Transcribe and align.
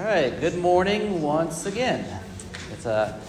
All 0.00 0.06
right, 0.06 0.40
good 0.40 0.56
morning 0.56 1.20
once 1.20 1.66
again. 1.66 2.06
It's 2.72 2.86
uh, 2.86 3.20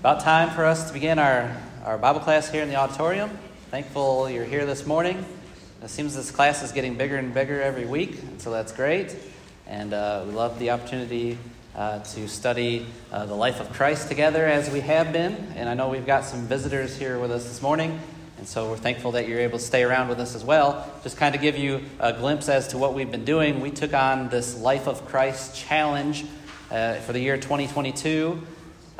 about 0.00 0.20
time 0.20 0.50
for 0.50 0.66
us 0.66 0.86
to 0.88 0.92
begin 0.92 1.18
our, 1.18 1.56
our 1.86 1.96
Bible 1.96 2.20
class 2.20 2.50
here 2.50 2.62
in 2.62 2.68
the 2.68 2.76
auditorium. 2.76 3.30
Thankful 3.70 4.28
you're 4.28 4.44
here 4.44 4.66
this 4.66 4.84
morning. 4.84 5.24
It 5.82 5.88
seems 5.88 6.14
this 6.14 6.30
class 6.30 6.62
is 6.62 6.70
getting 6.70 6.96
bigger 6.96 7.16
and 7.16 7.32
bigger 7.32 7.62
every 7.62 7.86
week, 7.86 8.18
so 8.36 8.50
that's 8.50 8.72
great. 8.72 9.16
And 9.66 9.94
uh, 9.94 10.24
we 10.26 10.34
love 10.34 10.58
the 10.58 10.68
opportunity 10.68 11.38
uh, 11.74 12.00
to 12.00 12.28
study 12.28 12.84
uh, 13.10 13.24
the 13.24 13.34
life 13.34 13.58
of 13.58 13.72
Christ 13.72 14.08
together 14.08 14.44
as 14.44 14.68
we 14.68 14.80
have 14.80 15.14
been. 15.14 15.34
And 15.56 15.66
I 15.66 15.72
know 15.72 15.88
we've 15.88 16.04
got 16.04 16.26
some 16.26 16.42
visitors 16.42 16.98
here 16.98 17.18
with 17.18 17.30
us 17.30 17.44
this 17.44 17.62
morning. 17.62 17.98
And 18.38 18.46
so 18.46 18.70
we're 18.70 18.76
thankful 18.76 19.12
that 19.12 19.26
you're 19.26 19.40
able 19.40 19.58
to 19.58 19.64
stay 19.64 19.82
around 19.82 20.08
with 20.08 20.20
us 20.20 20.36
as 20.36 20.44
well. 20.44 20.88
Just 21.02 21.16
kind 21.16 21.34
of 21.34 21.40
give 21.40 21.58
you 21.58 21.82
a 21.98 22.12
glimpse 22.12 22.48
as 22.48 22.68
to 22.68 22.78
what 22.78 22.94
we've 22.94 23.10
been 23.10 23.24
doing. 23.24 23.60
We 23.60 23.72
took 23.72 23.92
on 23.92 24.28
this 24.28 24.56
Life 24.56 24.86
of 24.86 25.04
Christ 25.08 25.56
challenge 25.56 26.24
uh, 26.70 26.94
for 27.00 27.12
the 27.12 27.18
year 27.18 27.36
2022 27.36 28.40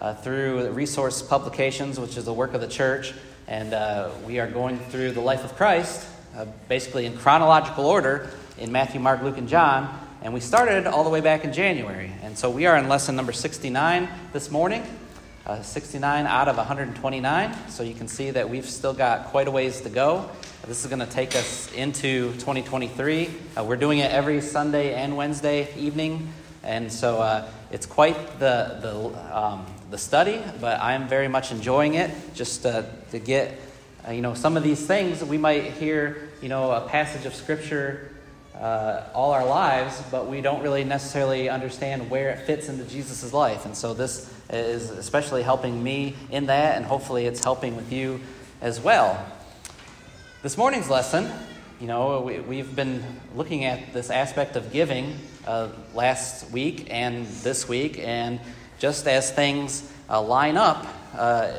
uh, 0.01 0.15
through 0.15 0.71
Resource 0.71 1.23
Publications, 1.23 2.01
which 2.01 2.17
is 2.17 2.25
the 2.25 2.33
work 2.33 2.53
of 2.53 2.61
the 2.61 2.67
church. 2.67 3.15
And 3.47 3.75
uh, 3.75 4.11
we 4.27 4.41
are 4.41 4.49
going 4.49 4.81
through 4.81 5.13
the 5.13 5.21
life 5.21 5.45
of 5.45 5.55
Christ, 5.55 6.05
uh, 6.37 6.47
basically 6.69 7.07
in 7.07 7.17
chronological 7.17 7.87
order 7.87 8.29
in 8.59 8.73
Matthew, 8.73 8.99
Mark, 8.99 9.23
Luke, 9.23 9.39
and 9.39 9.49
John. 9.49 10.05
And 10.21 10.35
we 10.35 10.41
started 10.41 10.89
all 10.89 11.05
the 11.05 11.11
way 11.11 11.21
back 11.21 11.45
in 11.45 11.53
January. 11.53 12.13
And 12.23 12.37
so 12.37 12.51
we 12.51 12.67
are 12.67 12.77
in 12.77 12.89
lesson 12.89 13.15
number 13.15 13.33
69 13.33 14.09
this 14.33 14.51
morning 14.51 14.83
uh, 15.49 15.63
69 15.63 16.27
out 16.27 16.47
of 16.49 16.57
129. 16.59 17.69
So 17.71 17.83
you 17.83 17.95
can 17.95 18.07
see 18.07 18.31
that 18.31 18.49
we've 18.49 18.69
still 18.69 18.93
got 18.93 19.27
quite 19.27 19.49
a 19.49 19.51
ways 19.51 19.81
to 19.81 19.89
go. 19.89 20.29
This 20.67 20.85
is 20.85 20.91
going 20.91 21.01
to 21.01 21.07
take 21.07 21.35
us 21.35 21.73
into 21.73 22.33
2023. 22.35 23.31
Uh, 23.57 23.65
we're 23.65 23.77
doing 23.77 24.01
it 24.01 24.13
every 24.13 24.43
Sunday 24.43 24.93
and 24.93 25.17
Wednesday 25.17 25.75
evening. 25.75 26.31
And 26.63 26.93
so 26.93 27.23
uh, 27.23 27.49
it's 27.71 27.87
quite 27.87 28.39
the, 28.39 28.79
the, 28.83 29.37
um, 29.39 29.65
the 29.91 29.97
study, 29.97 30.43
but 30.61 30.81
I 30.81 30.93
am 30.93 31.09
very 31.09 31.29
much 31.29 31.51
enjoying 31.51 31.95
it 31.95 32.11
just 32.35 32.67
uh, 32.67 32.83
to 33.13 33.19
get, 33.19 33.59
uh, 34.07 34.13
you 34.13 34.21
know, 34.21 34.35
some 34.35 34.57
of 34.59 34.63
these 34.63 34.87
things. 34.87 35.25
We 35.25 35.39
might 35.39 35.73
hear, 35.73 36.29
you 36.43 36.51
know, 36.51 36.73
a 36.73 36.87
passage 36.89 37.25
of 37.25 37.35
Scripture 37.35 38.13
uh, 38.55 39.05
all 39.15 39.33
our 39.33 39.47
lives, 39.47 40.03
but 40.11 40.27
we 40.27 40.41
don't 40.41 40.63
really 40.63 40.85
necessarily 40.85 41.49
understand 41.49 42.11
where 42.11 42.31
it 42.31 42.41
fits 42.41 42.69
into 42.69 42.85
Jesus' 42.85 43.33
life. 43.33 43.65
And 43.65 43.75
so 43.77 43.95
this 43.95 44.31
is 44.51 44.91
especially 44.91 45.43
helping 45.43 45.83
me 45.83 46.17
in 46.31 46.47
that, 46.47 46.77
and 46.77 46.85
hopefully 46.85 47.27
it's 47.27 47.43
helping 47.43 47.77
with 47.77 47.93
you 47.93 48.21
as 48.61 48.81
well. 48.81 49.25
This 50.43 50.57
morning's 50.57 50.89
lesson, 50.89 51.31
you 51.81 51.87
know, 51.87 52.21
we, 52.21 52.59
have 52.59 52.75
been 52.75 53.05
looking 53.35 53.65
at 53.65 53.93
this 53.93 54.11
aspect 54.11 54.57
of 54.57 54.73
giving 54.73 55.19
uh, 55.47 55.69
last 55.95 56.51
week 56.51 56.89
and 56.91 57.27
this 57.43 57.69
week, 57.69 57.99
and 57.99 58.41
just 58.79 59.07
as 59.07 59.31
things 59.31 59.93
uh, 60.11 60.21
line 60.21 60.57
up, 60.57 60.87
uh, 61.15 61.51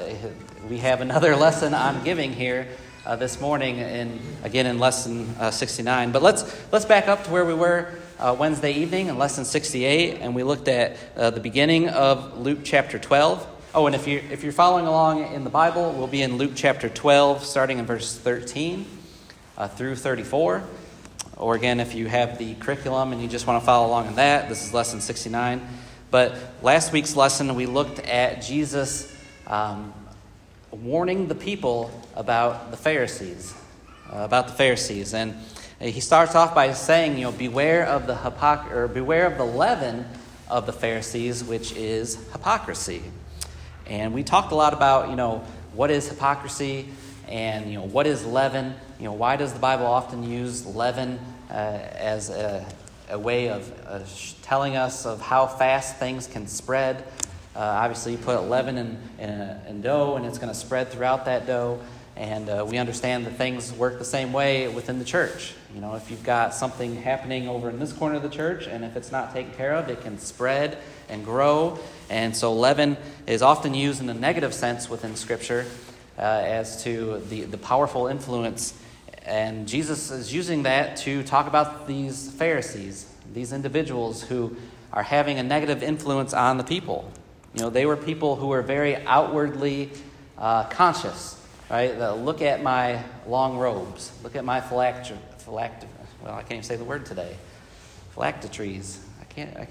we 0.70 0.78
have 0.80 1.02
another 1.02 1.36
lesson 1.38 1.74
on 1.74 2.04
giving 2.04 2.34
here 2.34 2.68
uh, 3.06 3.16
this 3.16 3.40
morning, 3.40 3.78
in, 3.78 4.20
again 4.44 4.66
in 4.66 4.80
lesson 4.80 5.34
uh, 5.40 5.52
69. 5.52 6.12
But 6.12 6.22
let's, 6.22 6.44
let's 6.72 6.86
back 6.86 7.08
up 7.08 7.24
to 7.26 7.32
where 7.32 7.46
we 7.46 7.54
were 7.54 7.94
uh, 8.20 8.36
Wednesday 8.38 8.74
evening 8.74 9.08
in 9.08 9.18
lesson 9.18 9.46
68, 9.46 10.18
and 10.20 10.36
we 10.36 10.44
looked 10.44 10.68
at 10.68 10.98
uh, 11.16 11.30
the 11.30 11.40
beginning 11.40 11.88
of 11.88 12.38
Luke 12.38 12.60
chapter 12.64 13.00
12. 13.00 13.48
Oh, 13.74 13.86
and 13.86 13.96
if 13.96 14.08
you're, 14.08 14.22
if 14.30 14.44
you're 14.44 14.52
following 14.52 14.86
along 14.86 15.34
in 15.34 15.46
the 15.46 15.50
Bible, 15.50 15.94
we'll 15.94 16.08
be 16.08 16.22
in 16.22 16.38
Luke 16.38 16.52
chapter 16.54 16.90
12, 16.90 17.46
starting 17.46 17.80
in 17.80 17.86
verse 17.86 18.18
13 18.18 18.86
uh, 19.58 19.68
through 19.70 19.96
34. 19.96 20.64
Or 21.38 21.56
again, 21.56 21.80
if 21.80 21.96
you 21.96 22.08
have 22.08 22.38
the 22.38 22.56
curriculum 22.56 23.14
and 23.14 23.22
you 23.22 23.30
just 23.30 23.48
want 23.48 23.62
to 23.62 23.66
follow 23.66 23.88
along 23.88 24.08
in 24.08 24.16
that, 24.16 24.50
this 24.50 24.66
is 24.66 24.74
lesson 24.74 25.00
69. 25.00 25.66
But 26.12 26.36
last 26.62 26.92
week's 26.92 27.16
lesson, 27.16 27.56
we 27.56 27.68
looked 27.68 28.00
at 28.00 28.42
Jesus 28.42 29.16
um, 29.48 29.94
warning 30.72 31.30
the 31.30 31.36
people 31.36 31.90
about 32.16 32.72
the 32.72 32.78
Pharisees, 32.78 33.54
uh, 34.12 34.18
about 34.18 34.48
the 34.48 34.54
Pharisees. 34.54 35.14
And 35.14 35.36
he 35.80 36.02
starts 36.02 36.36
off 36.36 36.54
by 36.54 36.74
saying, 36.74 37.18
you 37.18 37.24
know, 37.24 37.32
beware 37.32 37.86
of 37.86 38.06
the 38.06 38.16
hypocr- 38.16 38.72
or 38.72 38.88
beware 38.88 39.26
of 39.26 39.38
the 39.38 39.46
leaven 39.46 40.06
of 40.50 40.66
the 40.66 40.74
Pharisees, 40.74 41.44
which 41.44 41.72
is 41.74 42.16
hypocrisy. 42.34 43.02
And 43.86 44.14
we 44.14 44.24
talked 44.24 44.52
a 44.52 44.56
lot 44.56 44.74
about, 44.74 45.10
you 45.10 45.16
know, 45.16 45.44
what 45.74 45.90
is 45.90 46.10
hypocrisy 46.10 46.90
and, 47.28 47.72
you 47.72 47.78
know, 47.78 47.86
what 47.86 48.08
is 48.08 48.26
leaven? 48.26 48.76
You 49.00 49.06
know, 49.06 49.14
why 49.14 49.36
does 49.36 49.54
the 49.54 49.60
Bible 49.60 49.86
often 49.86 50.24
use 50.24 50.66
leaven 50.66 51.20
uh, 51.50 51.54
as 51.54 52.30
a, 52.30 52.66
a, 53.10 53.18
way 53.18 53.50
of 53.50 53.72
uh, 53.88 54.00
telling 54.42 54.76
us 54.76 55.06
of 55.06 55.22
how 55.22 55.48
fast 55.48 55.98
things 55.98 56.28
can 56.28 56.48
spread? 56.48 57.04
Uh, 57.56 57.60
obviously, 57.60 58.14
you 58.14 58.18
put 58.18 58.42
leaven 58.50 58.78
in, 58.78 58.98
in, 59.20 59.30
a, 59.30 59.64
in 59.68 59.82
dough, 59.82 60.16
and 60.16 60.26
it's 60.26 60.38
going 60.38 60.52
to 60.52 60.60
spread 60.60 60.90
throughout 60.90 61.26
that 61.26 61.46
dough. 61.48 61.80
And 62.20 62.50
uh, 62.50 62.66
we 62.68 62.78
understand 62.78 63.26
that 63.28 63.38
things 63.38 63.72
work 63.72 63.98
the 63.98 64.04
same 64.04 64.34
way 64.34 64.68
within 64.68 65.00
the 65.00 65.06
church. 65.06 65.54
You 65.74 65.80
know, 65.80 65.96
if 65.96 66.12
you've 66.12 66.24
got 66.24 66.54
something 66.54 66.98
happening 67.02 67.48
over 67.48 67.70
in 67.70 67.80
this 67.80 67.94
corner 67.94 68.16
of 68.16 68.24
the 68.24 68.30
church, 68.30 68.68
and 68.68 68.84
if 68.84 68.98
it's 68.98 69.10
not 69.10 69.34
taken 69.34 69.54
care 69.54 69.74
of, 69.74 69.88
it 69.88 70.02
can 70.02 70.20
spread 70.20 70.78
and 71.08 71.24
grow. 71.24 71.80
And 72.10 72.36
so, 72.36 72.54
leaven 72.54 72.98
is 73.26 73.42
often 73.42 73.74
used 73.74 74.02
in 74.02 74.10
a 74.10 74.14
negative 74.14 74.54
sense 74.54 74.90
within 74.90 75.16
Scripture 75.16 75.66
uh, 76.18 76.24
as 76.24 76.84
to 76.84 77.24
the, 77.30 77.44
the 77.44 77.58
powerful 77.58 78.08
influence. 78.08 78.74
And 79.26 79.66
Jesus 79.66 80.12
is 80.12 80.34
using 80.34 80.64
that 80.64 80.98
to 80.98 81.24
talk 81.24 81.48
about 81.48 81.88
these 81.88 82.30
Pharisees, 82.32 83.10
these 83.34 83.54
individuals 83.54 84.24
who 84.24 84.58
are 84.92 85.04
having 85.04 85.40
a 85.40 85.44
negative 85.44 85.82
influence 85.82 86.34
on 86.34 86.58
the 86.58 86.66
people. 86.66 87.10
You 87.54 87.62
know, 87.62 87.70
they 87.70 87.86
were 87.86 87.96
people 87.96 88.36
who 88.36 88.48
were 88.48 88.62
very 88.62 88.98
outwardly 89.06 89.92
uh, 90.38 90.66
conscious, 90.66 91.39
right? 91.70 91.98
The, 91.98 92.14
look 92.16 92.42
at 92.42 92.64
my 92.64 93.04
long 93.28 93.58
robes. 93.58 94.12
Look 94.24 94.36
at 94.36 94.46
my 94.46 94.62
phylacter, 94.62 95.18
well, 95.50 96.36
I 96.36 96.42
can't 96.42 96.52
even 96.52 96.64
say 96.64 96.76
the 96.76 96.84
word 96.84 97.06
today. 97.06 97.36
Phylacteries. 98.14 99.04
I 99.22 99.24
can't. 99.26 99.56
I, 99.58 99.68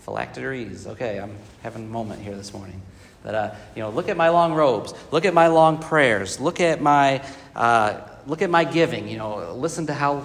phylacteries. 0.00 0.86
Okay, 0.86 1.18
I'm 1.18 1.36
having 1.62 1.84
a 1.84 1.88
moment 1.88 2.22
here 2.22 2.36
this 2.36 2.52
morning. 2.52 2.80
That 3.24 3.34
uh, 3.34 3.54
you 3.74 3.82
know, 3.82 3.90
look 3.90 4.08
at 4.08 4.16
my 4.16 4.28
long 4.28 4.52
robes. 4.52 4.94
Look 5.10 5.24
at 5.24 5.34
my 5.34 5.46
long 5.46 5.78
prayers. 5.78 6.40
Look 6.40 6.60
at 6.60 6.80
my 6.80 7.24
uh, 7.56 8.00
look 8.26 8.42
at 8.42 8.50
my 8.50 8.64
giving. 8.64 9.08
You 9.08 9.18
know, 9.18 9.54
listen 9.54 9.86
to 9.86 9.94
how 9.94 10.24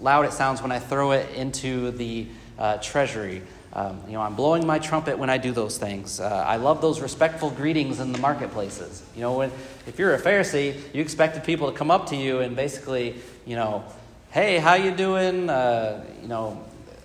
loud 0.00 0.26
it 0.26 0.32
sounds 0.32 0.60
when 0.60 0.72
I 0.72 0.78
throw 0.78 1.12
it 1.12 1.34
into 1.34 1.92
the 1.92 2.26
uh, 2.58 2.76
treasury. 2.78 3.42
Um, 3.74 4.02
you 4.06 4.12
know, 4.12 4.20
I'm 4.20 4.34
blowing 4.34 4.66
my 4.66 4.78
trumpet 4.78 5.18
when 5.18 5.30
I 5.30 5.38
do 5.38 5.52
those 5.52 5.78
things. 5.78 6.20
Uh, 6.20 6.44
I 6.46 6.56
love 6.56 6.82
those 6.82 7.00
respectful 7.00 7.50
greetings 7.50 8.00
in 8.00 8.12
the 8.12 8.18
marketplaces. 8.18 9.02
You 9.14 9.22
know, 9.22 9.38
when, 9.38 9.50
if 9.86 9.98
you're 9.98 10.14
a 10.14 10.20
Pharisee, 10.20 10.78
you 10.92 11.00
expected 11.00 11.44
people 11.44 11.72
to 11.72 11.76
come 11.76 11.90
up 11.90 12.08
to 12.08 12.16
you 12.16 12.40
and 12.40 12.54
basically, 12.54 13.16
you 13.46 13.56
know, 13.56 13.84
hey, 14.30 14.58
how 14.58 14.74
you 14.74 14.90
doing? 14.90 15.48
Uh, 15.48 16.04
you 16.20 16.28
know, 16.28 16.62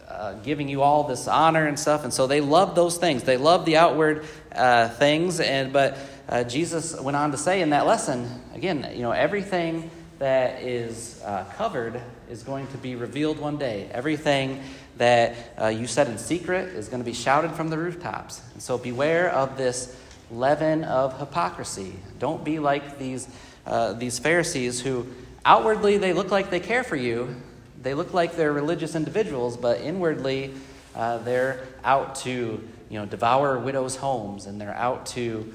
uh, 0.10 0.34
giving 0.44 0.68
you 0.68 0.82
all 0.82 1.04
this 1.04 1.28
honor 1.28 1.68
and 1.68 1.80
stuff. 1.80 2.04
And 2.04 2.14
so 2.14 2.28
they 2.28 2.42
love 2.42 2.76
those 2.76 2.98
things. 2.98 3.24
They 3.24 3.38
love 3.38 3.66
the 3.66 3.78
outward 3.78 4.26
uh, 4.54 4.90
things. 4.90 5.40
And 5.40 5.72
but 5.72 5.98
uh, 6.28 6.44
Jesus 6.44 7.00
went 7.00 7.16
on 7.16 7.32
to 7.32 7.38
say 7.38 7.62
in 7.62 7.70
that 7.70 7.86
lesson 7.86 8.42
again, 8.54 8.90
you 8.94 9.04
know, 9.04 9.12
everything 9.12 9.90
that 10.20 10.64
is 10.64 11.22
uh, 11.24 11.46
covered 11.56 12.02
is 12.30 12.44
going 12.44 12.68
to 12.68 12.78
be 12.78 12.96
revealed 12.96 13.40
one 13.40 13.58
day. 13.58 13.90
Everything 13.92 14.64
that 14.98 15.36
uh, 15.60 15.68
you 15.68 15.88
said 15.88 16.08
in 16.08 16.18
secret 16.18 16.70
is 16.70 16.90
going 16.90 17.02
to 17.02 17.06
be 17.06 17.14
shouted 17.14 17.52
from 17.52 17.70
the 17.70 17.78
rooftops. 17.78 18.42
And 18.54 18.62
so 18.62 18.78
beware 18.78 19.30
of 19.32 19.58
this 19.58 19.96
leaven 20.30 20.84
of 20.84 21.18
hypocrisy. 21.20 21.94
Don't 22.20 22.44
be 22.44 22.60
like 22.60 22.98
these, 22.98 23.28
uh, 23.66 23.94
these 23.94 24.20
Pharisees 24.20 24.82
who 24.82 25.08
outwardly 25.46 25.98
they 25.98 26.14
look 26.14 26.32
like 26.32 26.50
they 26.50 26.60
care 26.60 26.84
for 26.84 26.96
you. 26.96 27.36
They 27.82 27.94
look 27.94 28.14
like 28.14 28.36
they're 28.36 28.54
religious 28.54 28.96
individuals, 28.96 29.56
but 29.56 29.82
inwardly 29.82 30.54
uh, 30.96 31.20
they're 31.20 31.66
out 31.84 32.16
to 32.16 32.68
you 32.90 33.00
know, 33.00 33.06
devour 33.06 33.60
widows' 33.60 33.96
homes 33.96 34.46
and 34.46 34.60
they're 34.60 34.74
out 34.74 35.06
to, 35.08 35.54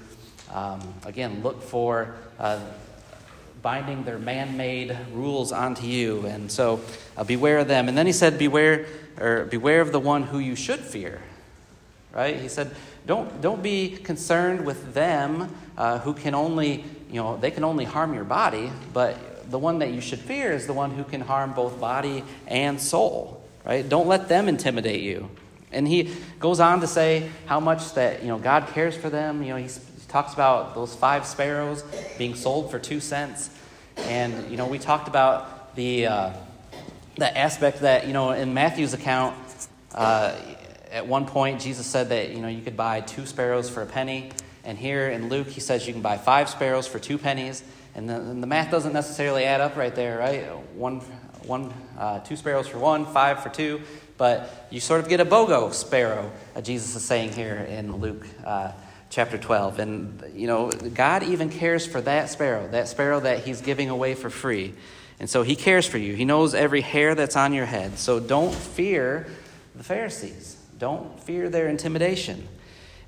um, 0.52 0.80
again, 1.04 1.42
look 1.42 1.62
for 1.62 2.14
uh, 2.38 2.60
binding 3.62 4.02
their 4.02 4.18
man 4.18 4.56
made 4.56 4.96
rules 5.12 5.52
onto 5.52 5.86
you. 5.86 6.26
And 6.26 6.50
so 6.50 6.80
uh, 7.16 7.24
beware 7.24 7.58
of 7.58 7.68
them. 7.68 7.88
And 7.88 7.96
then 7.96 8.06
he 8.06 8.12
said, 8.12 8.38
Beware, 8.38 8.86
or 9.18 9.44
beware 9.44 9.80
of 9.80 9.92
the 9.92 10.00
one 10.00 10.24
who 10.24 10.38
you 10.40 10.56
should 10.56 10.80
fear. 10.80 11.22
Right? 12.12 12.38
He 12.38 12.48
said, 12.48 12.74
Don't, 13.06 13.40
don't 13.40 13.62
be 13.62 13.96
concerned 13.96 14.66
with 14.66 14.94
them 14.94 15.54
uh, 15.78 16.00
who 16.00 16.12
can 16.12 16.34
only, 16.34 16.84
you 17.08 17.22
know, 17.22 17.36
they 17.36 17.50
can 17.50 17.64
only 17.64 17.84
harm 17.84 18.14
your 18.14 18.24
body, 18.24 18.70
but 18.92 19.50
the 19.50 19.58
one 19.58 19.78
that 19.78 19.92
you 19.92 20.00
should 20.00 20.18
fear 20.18 20.52
is 20.52 20.66
the 20.66 20.72
one 20.72 20.90
who 20.90 21.04
can 21.04 21.20
harm 21.20 21.52
both 21.52 21.80
body 21.80 22.24
and 22.48 22.80
soul. 22.80 23.44
Right? 23.64 23.88
Don't 23.88 24.08
let 24.08 24.28
them 24.28 24.48
intimidate 24.48 25.02
you. 25.02 25.30
And 25.70 25.88
he 25.88 26.12
goes 26.38 26.60
on 26.60 26.80
to 26.80 26.86
say 26.86 27.30
how 27.46 27.60
much 27.60 27.94
that, 27.94 28.22
you 28.22 28.28
know, 28.28 28.38
God 28.38 28.66
cares 28.68 28.96
for 28.96 29.08
them. 29.08 29.42
You 29.42 29.50
know, 29.50 29.56
he's 29.56 29.78
talks 30.12 30.34
about 30.34 30.74
those 30.74 30.94
five 30.94 31.26
sparrows 31.26 31.82
being 32.18 32.36
sold 32.36 32.70
for 32.70 32.78
two 32.78 33.00
cents. 33.00 33.50
And, 33.96 34.50
you 34.50 34.56
know, 34.56 34.68
we 34.68 34.78
talked 34.78 35.08
about 35.08 35.74
the, 35.74 36.06
uh, 36.06 36.32
the 37.16 37.36
aspect 37.36 37.80
that, 37.80 38.06
you 38.06 38.12
know, 38.12 38.30
in 38.30 38.54
Matthew's 38.54 38.94
account, 38.94 39.34
Uh, 39.94 40.32
at 40.90 41.06
one 41.06 41.26
point, 41.26 41.60
Jesus 41.60 41.86
said 41.86 42.08
that 42.08 42.30
you 42.30 42.40
know 42.40 42.48
you 42.48 42.62
could 42.62 42.78
buy 42.78 43.02
two 43.02 43.26
sparrows 43.26 43.68
for 43.68 43.82
a 43.82 43.86
penny, 43.86 44.30
and 44.64 44.78
here 44.78 45.10
in 45.10 45.28
Luke, 45.28 45.48
he 45.48 45.60
says 45.60 45.86
you 45.86 45.92
can 45.92 46.00
buy 46.00 46.16
five 46.16 46.48
sparrows 46.48 46.88
for 46.88 46.98
two 46.98 47.18
pennies, 47.18 47.62
and 47.94 48.08
the, 48.08 48.14
and 48.14 48.42
the 48.42 48.46
math 48.46 48.70
doesn't 48.70 48.94
necessarily 48.94 49.44
add 49.44 49.60
up 49.60 49.76
right 49.76 49.94
there, 49.94 50.16
right? 50.16 50.48
One, 50.74 51.00
one, 51.44 51.74
uh, 51.98 52.20
two 52.20 52.36
sparrows 52.36 52.68
for 52.68 52.78
one, 52.78 53.04
five 53.04 53.42
for 53.42 53.50
two, 53.50 53.82
but 54.16 54.66
you 54.70 54.80
sort 54.80 55.00
of 55.00 55.10
get 55.10 55.20
a 55.20 55.26
BOGO 55.26 55.72
sparrow. 55.72 56.32
Uh, 56.56 56.62
Jesus 56.62 56.96
is 56.96 57.04
saying 57.04 57.32
here 57.32 57.66
in 57.68 57.96
Luke 57.96 58.26
uh, 58.46 58.72
chapter 59.12 59.36
12, 59.36 59.78
and 59.78 60.24
you 60.34 60.46
know 60.46 60.70
God 60.70 61.22
even 61.22 61.50
cares 61.50 61.86
for 61.86 62.00
that 62.00 62.30
sparrow, 62.30 62.66
that 62.68 62.88
sparrow 62.88 63.20
that 63.20 63.44
He's 63.44 63.60
giving 63.60 63.90
away 63.90 64.14
for 64.14 64.30
free. 64.30 64.74
And 65.20 65.30
so 65.30 65.44
he 65.44 65.54
cares 65.54 65.86
for 65.86 65.98
you. 65.98 66.14
He 66.14 66.24
knows 66.24 66.52
every 66.52 66.80
hair 66.80 67.14
that's 67.14 67.36
on 67.36 67.52
your 67.52 67.64
head. 67.64 67.96
So 67.96 68.18
don't 68.18 68.52
fear 68.52 69.28
the 69.76 69.84
Pharisees. 69.84 70.56
Don't 70.78 71.20
fear 71.20 71.48
their 71.48 71.68
intimidation. 71.68 72.48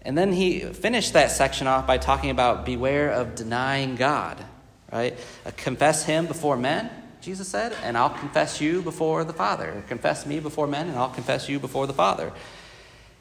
And 0.02 0.16
then 0.16 0.32
he 0.32 0.60
finished 0.60 1.14
that 1.14 1.32
section 1.32 1.66
off 1.66 1.88
by 1.88 1.98
talking 1.98 2.30
about 2.30 2.64
beware 2.64 3.10
of 3.10 3.34
denying 3.34 3.96
God, 3.96 4.44
right? 4.92 5.18
Uh, 5.44 5.50
confess 5.56 6.04
him 6.04 6.26
before 6.26 6.56
men, 6.56 6.88
Jesus 7.20 7.48
said, 7.48 7.74
and 7.82 7.98
I'll 7.98 8.10
confess 8.10 8.60
you 8.60 8.80
before 8.80 9.24
the 9.24 9.32
Father. 9.32 9.82
Confess 9.88 10.24
me 10.24 10.38
before 10.38 10.68
men, 10.68 10.88
and 10.88 10.96
I'll 10.96 11.10
confess 11.10 11.48
you 11.48 11.58
before 11.58 11.88
the 11.88 11.94
Father. 11.94 12.32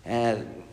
And, 0.05 0.63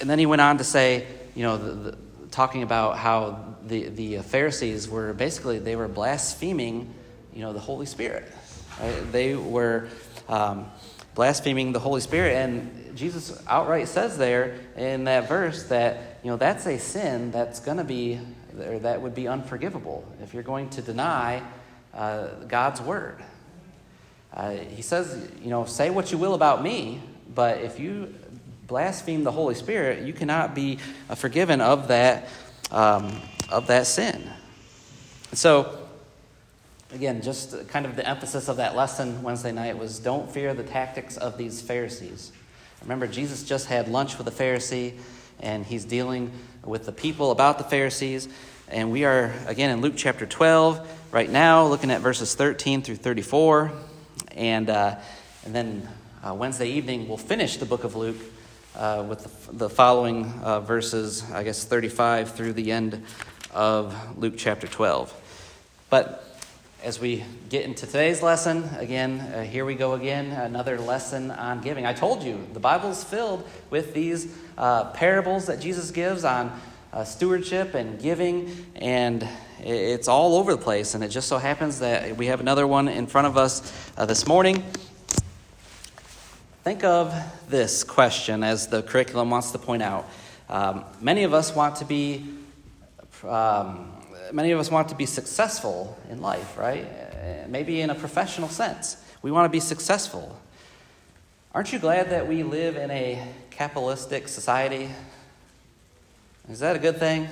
and 0.00 0.08
then 0.08 0.18
he 0.18 0.24
went 0.24 0.40
on 0.40 0.56
to 0.56 0.64
say, 0.64 1.06
you 1.34 1.42
know, 1.42 1.56
the, 1.56 1.72
the, 1.72 1.98
talking 2.30 2.62
about 2.62 2.98
how 2.98 3.56
the, 3.62 3.88
the 3.88 4.18
Pharisees 4.18 4.88
were 4.88 5.12
basically, 5.12 5.58
they 5.58 5.76
were 5.76 5.88
blaspheming, 5.88 6.92
you 7.32 7.40
know, 7.42 7.52
the 7.52 7.60
Holy 7.60 7.86
Spirit. 7.86 8.30
Right? 8.80 9.12
They 9.12 9.34
were 9.34 9.88
um, 10.28 10.70
blaspheming 11.14 11.72
the 11.72 11.78
Holy 11.78 12.00
Spirit. 12.00 12.36
And 12.36 12.96
Jesus 12.96 13.42
outright 13.46 13.88
says 13.88 14.18
there 14.18 14.58
in 14.76 15.04
that 15.04 15.28
verse 15.28 15.64
that, 15.64 16.20
you 16.22 16.30
know, 16.30 16.36
that's 16.36 16.66
a 16.66 16.78
sin 16.78 17.30
that's 17.30 17.60
going 17.60 17.78
to 17.78 17.84
be, 17.84 18.20
or 18.58 18.78
that 18.80 19.00
would 19.00 19.14
be 19.14 19.28
unforgivable 19.28 20.04
if 20.22 20.34
you're 20.34 20.42
going 20.42 20.70
to 20.70 20.82
deny 20.82 21.42
uh, 21.94 22.28
God's 22.48 22.80
word. 22.80 23.22
Uh, 24.32 24.52
he 24.52 24.80
says, 24.80 25.30
you 25.42 25.50
know, 25.50 25.66
say 25.66 25.90
what 25.90 26.10
you 26.10 26.16
will 26.16 26.34
about 26.34 26.62
me, 26.62 27.02
but 27.34 27.60
if 27.60 27.78
you 27.78 28.14
blaspheme 28.72 29.22
the 29.22 29.30
Holy 29.30 29.54
Spirit, 29.54 30.02
you 30.02 30.14
cannot 30.14 30.54
be 30.54 30.78
uh, 31.10 31.14
forgiven 31.14 31.60
of 31.60 31.88
that, 31.88 32.26
um, 32.70 33.20
of 33.50 33.66
that 33.66 33.86
sin. 33.86 34.30
So, 35.34 35.78
again, 36.90 37.20
just 37.20 37.68
kind 37.68 37.84
of 37.84 37.96
the 37.96 38.08
emphasis 38.08 38.48
of 38.48 38.56
that 38.56 38.74
lesson 38.74 39.22
Wednesday 39.22 39.52
night 39.52 39.76
was 39.76 39.98
don't 39.98 40.30
fear 40.30 40.54
the 40.54 40.62
tactics 40.62 41.18
of 41.18 41.36
these 41.36 41.60
Pharisees. 41.60 42.32
Remember, 42.80 43.06
Jesus 43.06 43.44
just 43.44 43.66
had 43.66 43.88
lunch 43.88 44.16
with 44.16 44.26
a 44.26 44.30
Pharisee, 44.30 44.94
and 45.40 45.66
he's 45.66 45.84
dealing 45.84 46.32
with 46.64 46.86
the 46.86 46.92
people 46.92 47.30
about 47.30 47.58
the 47.58 47.64
Pharisees. 47.64 48.26
And 48.68 48.90
we 48.90 49.04
are, 49.04 49.34
again, 49.48 49.68
in 49.68 49.82
Luke 49.82 49.96
chapter 49.98 50.24
12 50.24 51.12
right 51.12 51.28
now, 51.28 51.66
looking 51.66 51.90
at 51.90 52.00
verses 52.00 52.34
13 52.34 52.80
through 52.80 52.96
34. 52.96 53.70
And, 54.34 54.70
uh, 54.70 54.96
and 55.44 55.54
then 55.54 55.86
uh, 56.26 56.32
Wednesday 56.32 56.70
evening, 56.70 57.06
we'll 57.06 57.18
finish 57.18 57.58
the 57.58 57.66
book 57.66 57.84
of 57.84 57.96
Luke 57.96 58.16
uh, 58.76 59.04
with 59.08 59.46
the, 59.48 59.56
the 59.56 59.70
following 59.70 60.32
uh, 60.42 60.60
verses, 60.60 61.30
I 61.30 61.42
guess 61.42 61.64
35 61.64 62.32
through 62.32 62.54
the 62.54 62.72
end 62.72 63.02
of 63.52 64.18
Luke 64.18 64.34
chapter 64.36 64.66
12. 64.66 65.12
But 65.90 66.24
as 66.82 66.98
we 66.98 67.24
get 67.48 67.64
into 67.64 67.86
today's 67.86 68.22
lesson, 68.22 68.68
again, 68.76 69.20
uh, 69.20 69.42
here 69.42 69.64
we 69.64 69.74
go 69.74 69.92
again, 69.92 70.32
another 70.32 70.78
lesson 70.78 71.30
on 71.30 71.60
giving. 71.60 71.86
I 71.86 71.92
told 71.92 72.22
you, 72.22 72.44
the 72.52 72.60
Bible's 72.60 73.04
filled 73.04 73.48
with 73.70 73.94
these 73.94 74.34
uh, 74.58 74.90
parables 74.90 75.46
that 75.46 75.60
Jesus 75.60 75.90
gives 75.90 76.24
on 76.24 76.58
uh, 76.92 77.04
stewardship 77.04 77.74
and 77.74 78.00
giving, 78.00 78.50
and 78.74 79.26
it's 79.60 80.08
all 80.08 80.34
over 80.36 80.52
the 80.52 80.62
place. 80.62 80.94
And 80.94 81.04
it 81.04 81.08
just 81.08 81.28
so 81.28 81.38
happens 81.38 81.78
that 81.78 82.16
we 82.16 82.26
have 82.26 82.40
another 82.40 82.66
one 82.66 82.88
in 82.88 83.06
front 83.06 83.26
of 83.26 83.36
us 83.36 83.92
uh, 83.96 84.06
this 84.06 84.26
morning. 84.26 84.64
Think 86.62 86.84
of 86.84 87.12
this 87.48 87.82
question 87.82 88.44
as 88.44 88.68
the 88.68 88.84
curriculum 88.84 89.30
wants 89.30 89.50
to 89.50 89.58
point 89.58 89.82
out. 89.82 90.08
Um, 90.48 90.84
many 91.00 91.24
of 91.24 91.34
us 91.34 91.52
want 91.52 91.74
to 91.76 91.84
be. 91.84 92.24
Um, 93.24 93.92
many 94.32 94.52
of 94.52 94.60
us 94.60 94.70
want 94.70 94.88
to 94.90 94.94
be 94.94 95.04
successful 95.04 95.98
in 96.08 96.20
life, 96.20 96.56
right? 96.56 96.86
Maybe 97.48 97.80
in 97.80 97.90
a 97.90 97.96
professional 97.96 98.48
sense. 98.48 98.96
We 99.22 99.32
want 99.32 99.46
to 99.46 99.48
be 99.48 99.58
successful. 99.58 100.40
Aren't 101.52 101.72
you 101.72 101.80
glad 101.80 102.10
that 102.10 102.28
we 102.28 102.44
live 102.44 102.76
in 102.76 102.92
a 102.92 103.26
capitalistic 103.50 104.28
society? 104.28 104.88
Is 106.48 106.60
that 106.60 106.76
a 106.76 106.78
good 106.78 106.98
thing? 106.98 107.28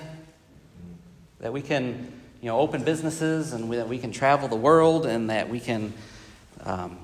That 1.39 1.53
we 1.53 1.63
can, 1.63 2.21
you 2.43 2.49
know, 2.49 2.59
open 2.59 2.83
businesses 2.83 3.53
and 3.53 3.69
we, 3.69 3.77
that 3.77 3.89
we 3.89 3.99
can 3.99 4.11
travel 4.11 4.49
the 4.49 4.57
world 4.57 5.07
and 5.07 5.31
that 5.31 5.49
we 5.49 5.61
can, 5.61 5.93
um, 6.65 6.99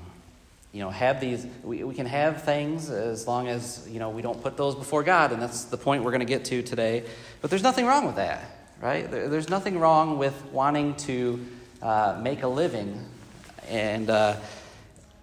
you 0.76 0.82
know, 0.82 0.90
have 0.90 1.20
these, 1.20 1.46
we, 1.64 1.82
we 1.84 1.94
can 1.94 2.06
have 2.06 2.42
things 2.44 2.90
as 2.90 3.26
long 3.26 3.48
as, 3.48 3.88
you 3.90 3.98
know, 3.98 4.10
we 4.10 4.22
don't 4.22 4.42
put 4.42 4.56
those 4.56 4.74
before 4.74 5.02
God. 5.02 5.32
And 5.32 5.40
that's 5.40 5.64
the 5.64 5.78
point 5.78 6.04
we're 6.04 6.10
going 6.10 6.20
to 6.20 6.26
get 6.26 6.44
to 6.46 6.62
today. 6.62 7.04
But 7.40 7.50
there's 7.50 7.62
nothing 7.62 7.86
wrong 7.86 8.06
with 8.06 8.16
that 8.16 8.56
right? 8.80 9.10
There's 9.10 9.48
nothing 9.48 9.78
wrong 9.78 10.18
with 10.18 10.34
wanting 10.52 10.94
to 10.96 11.44
uh, 11.82 12.18
make 12.22 12.42
a 12.42 12.48
living. 12.48 13.04
And, 13.68 14.10
uh, 14.10 14.36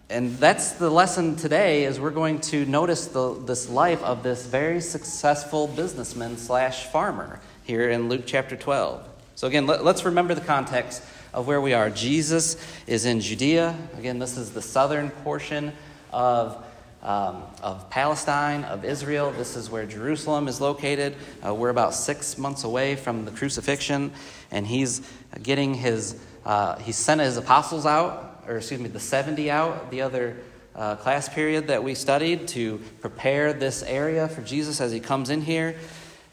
and 0.09 0.35
that's 0.37 0.73
the 0.73 0.89
lesson 0.89 1.35
today 1.35 1.85
is 1.85 1.99
we're 1.99 2.11
going 2.11 2.39
to 2.41 2.65
notice 2.65 3.07
the, 3.07 3.33
this 3.45 3.69
life 3.69 4.01
of 4.03 4.23
this 4.23 4.45
very 4.45 4.81
successful 4.81 5.67
businessman 5.67 6.37
slash 6.37 6.87
farmer 6.87 7.39
here 7.63 7.89
in 7.89 8.09
Luke 8.09 8.23
chapter 8.25 8.55
12. 8.55 9.07
So 9.35 9.47
again, 9.47 9.65
let, 9.65 9.83
let's 9.83 10.05
remember 10.05 10.35
the 10.35 10.41
context 10.41 11.03
of 11.33 11.47
where 11.47 11.61
we 11.61 11.73
are. 11.73 11.89
Jesus 11.89 12.57
is 12.87 13.05
in 13.05 13.19
Judea. 13.19 13.75
Again, 13.97 14.19
this 14.19 14.37
is 14.37 14.51
the 14.51 14.61
southern 14.61 15.09
portion 15.09 15.73
of 16.11 16.63
um, 17.03 17.43
of 17.61 17.89
Palestine, 17.89 18.63
of 18.63 18.85
Israel. 18.85 19.31
This 19.31 19.55
is 19.55 19.69
where 19.69 19.85
Jerusalem 19.85 20.47
is 20.47 20.61
located. 20.61 21.15
Uh, 21.45 21.53
we're 21.53 21.69
about 21.69 21.93
six 21.93 22.37
months 22.37 22.63
away 22.63 22.95
from 22.95 23.25
the 23.25 23.31
crucifixion, 23.31 24.13
and 24.51 24.65
he's 24.65 25.01
getting 25.41 25.73
his, 25.73 26.17
uh, 26.45 26.77
he 26.79 26.93
sent 26.93 27.19
his 27.19 27.35
apostles 27.35 27.85
out, 27.85 28.43
or 28.47 28.57
excuse 28.57 28.79
me, 28.79 28.87
the 28.87 29.01
70 29.01 29.51
out, 29.51 29.91
the 29.91 30.01
other 30.01 30.37
uh, 30.75 30.95
class 30.95 31.27
period 31.27 31.67
that 31.67 31.83
we 31.83 31.93
studied 31.93 32.47
to 32.49 32.79
prepare 33.01 33.53
this 33.53 33.83
area 33.83 34.27
for 34.27 34.41
Jesus 34.41 34.79
as 34.79 34.91
he 34.91 34.99
comes 34.99 35.29
in 35.29 35.41
here. 35.41 35.75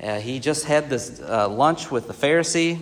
Uh, 0.00 0.18
he 0.20 0.38
just 0.38 0.64
had 0.64 0.88
this 0.88 1.20
uh, 1.20 1.48
lunch 1.48 1.90
with 1.90 2.06
the 2.06 2.14
Pharisee. 2.14 2.78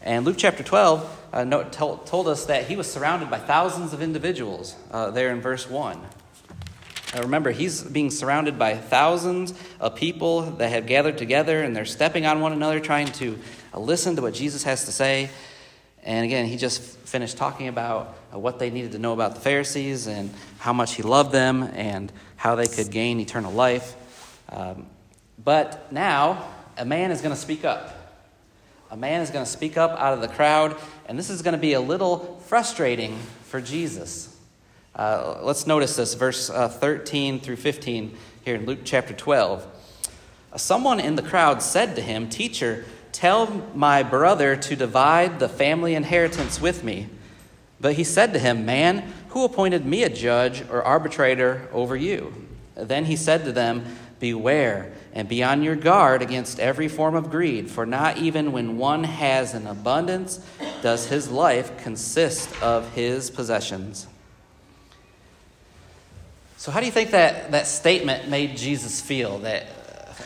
And 0.00 0.24
Luke 0.24 0.36
chapter 0.38 0.62
12 0.62 1.23
uh, 1.34 1.44
no, 1.44 1.64
told, 1.64 2.06
told, 2.06 2.28
us 2.28 2.46
that 2.46 2.66
he 2.66 2.76
was 2.76 2.90
surrounded 2.90 3.28
by 3.28 3.38
thousands 3.38 3.92
of 3.92 4.00
individuals 4.00 4.74
there 4.90 5.30
in 5.30 5.42
verse 5.42 5.68
1. 5.68 6.00
Now 7.14 7.20
remember, 7.20 7.52
he's 7.52 7.80
being 7.80 8.10
surrounded 8.10 8.58
by 8.58 8.76
thousands 8.76 9.54
of 9.78 9.94
people 9.94 10.42
that 10.42 10.70
have 10.70 10.86
gathered 10.86 11.16
together 11.16 11.62
and 11.62 11.74
they're 11.74 11.84
stepping 11.84 12.26
on 12.26 12.40
one 12.40 12.52
another, 12.52 12.80
trying 12.80 13.06
to 13.12 13.38
uh, 13.72 13.78
listen 13.78 14.16
to 14.16 14.22
what 14.22 14.34
Jesus 14.34 14.64
has 14.64 14.86
to 14.86 14.92
say. 14.92 15.30
And 16.02 16.24
again, 16.24 16.46
he 16.46 16.56
just 16.56 16.82
finished 16.82 17.36
talking 17.36 17.68
about 17.68 18.18
uh, 18.32 18.38
what 18.40 18.58
they 18.58 18.68
needed 18.68 18.92
to 18.92 18.98
know 18.98 19.12
about 19.12 19.36
the 19.36 19.40
Pharisees 19.40 20.08
and 20.08 20.28
how 20.58 20.72
much 20.72 20.94
he 20.94 21.04
loved 21.04 21.30
them 21.30 21.62
and 21.62 22.12
how 22.34 22.56
they 22.56 22.66
could 22.66 22.90
gain 22.90 23.20
eternal 23.20 23.52
life. 23.52 23.94
Um, 24.48 24.86
but 25.42 25.92
now, 25.92 26.48
a 26.76 26.84
man 26.84 27.12
is 27.12 27.20
going 27.20 27.34
to 27.34 27.40
speak 27.40 27.64
up. 27.64 27.94
A 28.90 28.96
man 28.96 29.20
is 29.20 29.30
going 29.30 29.44
to 29.44 29.50
speak 29.50 29.76
up 29.76 29.92
out 29.92 30.14
of 30.14 30.20
the 30.20 30.28
crowd, 30.28 30.76
and 31.06 31.18
this 31.18 31.30
is 31.30 31.42
going 31.42 31.52
to 31.52 31.58
be 31.58 31.74
a 31.74 31.80
little 31.80 32.40
frustrating 32.46 33.18
for 33.44 33.60
Jesus. 33.60 34.34
Uh, 34.94 35.40
let's 35.42 35.66
notice 35.66 35.96
this, 35.96 36.14
verse 36.14 36.50
uh, 36.50 36.68
13 36.68 37.40
through 37.40 37.56
15 37.56 38.16
here 38.44 38.54
in 38.54 38.64
Luke 38.64 38.80
chapter 38.84 39.12
12. 39.12 39.66
Uh, 40.52 40.56
someone 40.56 41.00
in 41.00 41.16
the 41.16 41.22
crowd 41.22 41.62
said 41.62 41.96
to 41.96 42.02
him, 42.02 42.28
Teacher, 42.28 42.84
tell 43.12 43.46
my 43.74 44.02
brother 44.02 44.56
to 44.56 44.76
divide 44.76 45.40
the 45.40 45.48
family 45.48 45.94
inheritance 45.94 46.60
with 46.60 46.84
me. 46.84 47.08
But 47.80 47.94
he 47.94 48.04
said 48.04 48.32
to 48.32 48.38
him, 48.38 48.64
Man, 48.64 49.12
who 49.30 49.44
appointed 49.44 49.84
me 49.84 50.04
a 50.04 50.08
judge 50.08 50.62
or 50.70 50.82
arbitrator 50.82 51.68
over 51.72 51.96
you? 51.96 52.32
Then 52.76 53.04
he 53.04 53.16
said 53.16 53.44
to 53.44 53.52
them, 53.52 53.84
Beware 54.20 54.92
and 55.14 55.28
be 55.28 55.44
on 55.44 55.62
your 55.62 55.76
guard 55.76 56.20
against 56.20 56.58
every 56.58 56.88
form 56.88 57.14
of 57.14 57.30
greed, 57.30 57.70
for 57.70 57.86
not 57.86 58.18
even 58.18 58.50
when 58.50 58.76
one 58.76 59.04
has 59.04 59.54
an 59.54 59.66
abundance 59.66 60.44
does 60.82 61.06
his 61.06 61.30
life 61.30 61.78
consist 61.78 62.50
of 62.60 62.92
his 62.94 63.30
possessions. 63.30 64.08
So, 66.56 66.72
how 66.72 66.80
do 66.80 66.86
you 66.86 66.92
think 66.92 67.12
that, 67.12 67.52
that 67.52 67.68
statement 67.68 68.28
made 68.28 68.56
Jesus 68.56 69.00
feel? 69.00 69.38
That, 69.38 69.66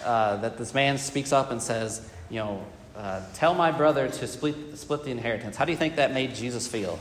uh, 0.04 0.37
that 0.38 0.57
this 0.57 0.73
man 0.73 0.97
speaks 0.97 1.33
up 1.33 1.50
and 1.50 1.61
says, 1.61 2.09
you 2.30 2.38
know, 2.38 2.64
uh, 2.97 3.23
tell 3.35 3.54
my 3.54 3.71
brother 3.71 4.09
to 4.09 4.26
split, 4.26 4.78
split 4.78 5.04
the 5.04 5.11
inheritance. 5.11 5.57
How 5.57 5.64
do 5.64 5.73
you 5.73 5.78
think 5.78 5.97
that 5.97 6.14
made 6.14 6.35
Jesus 6.35 6.66
feel? 6.66 6.99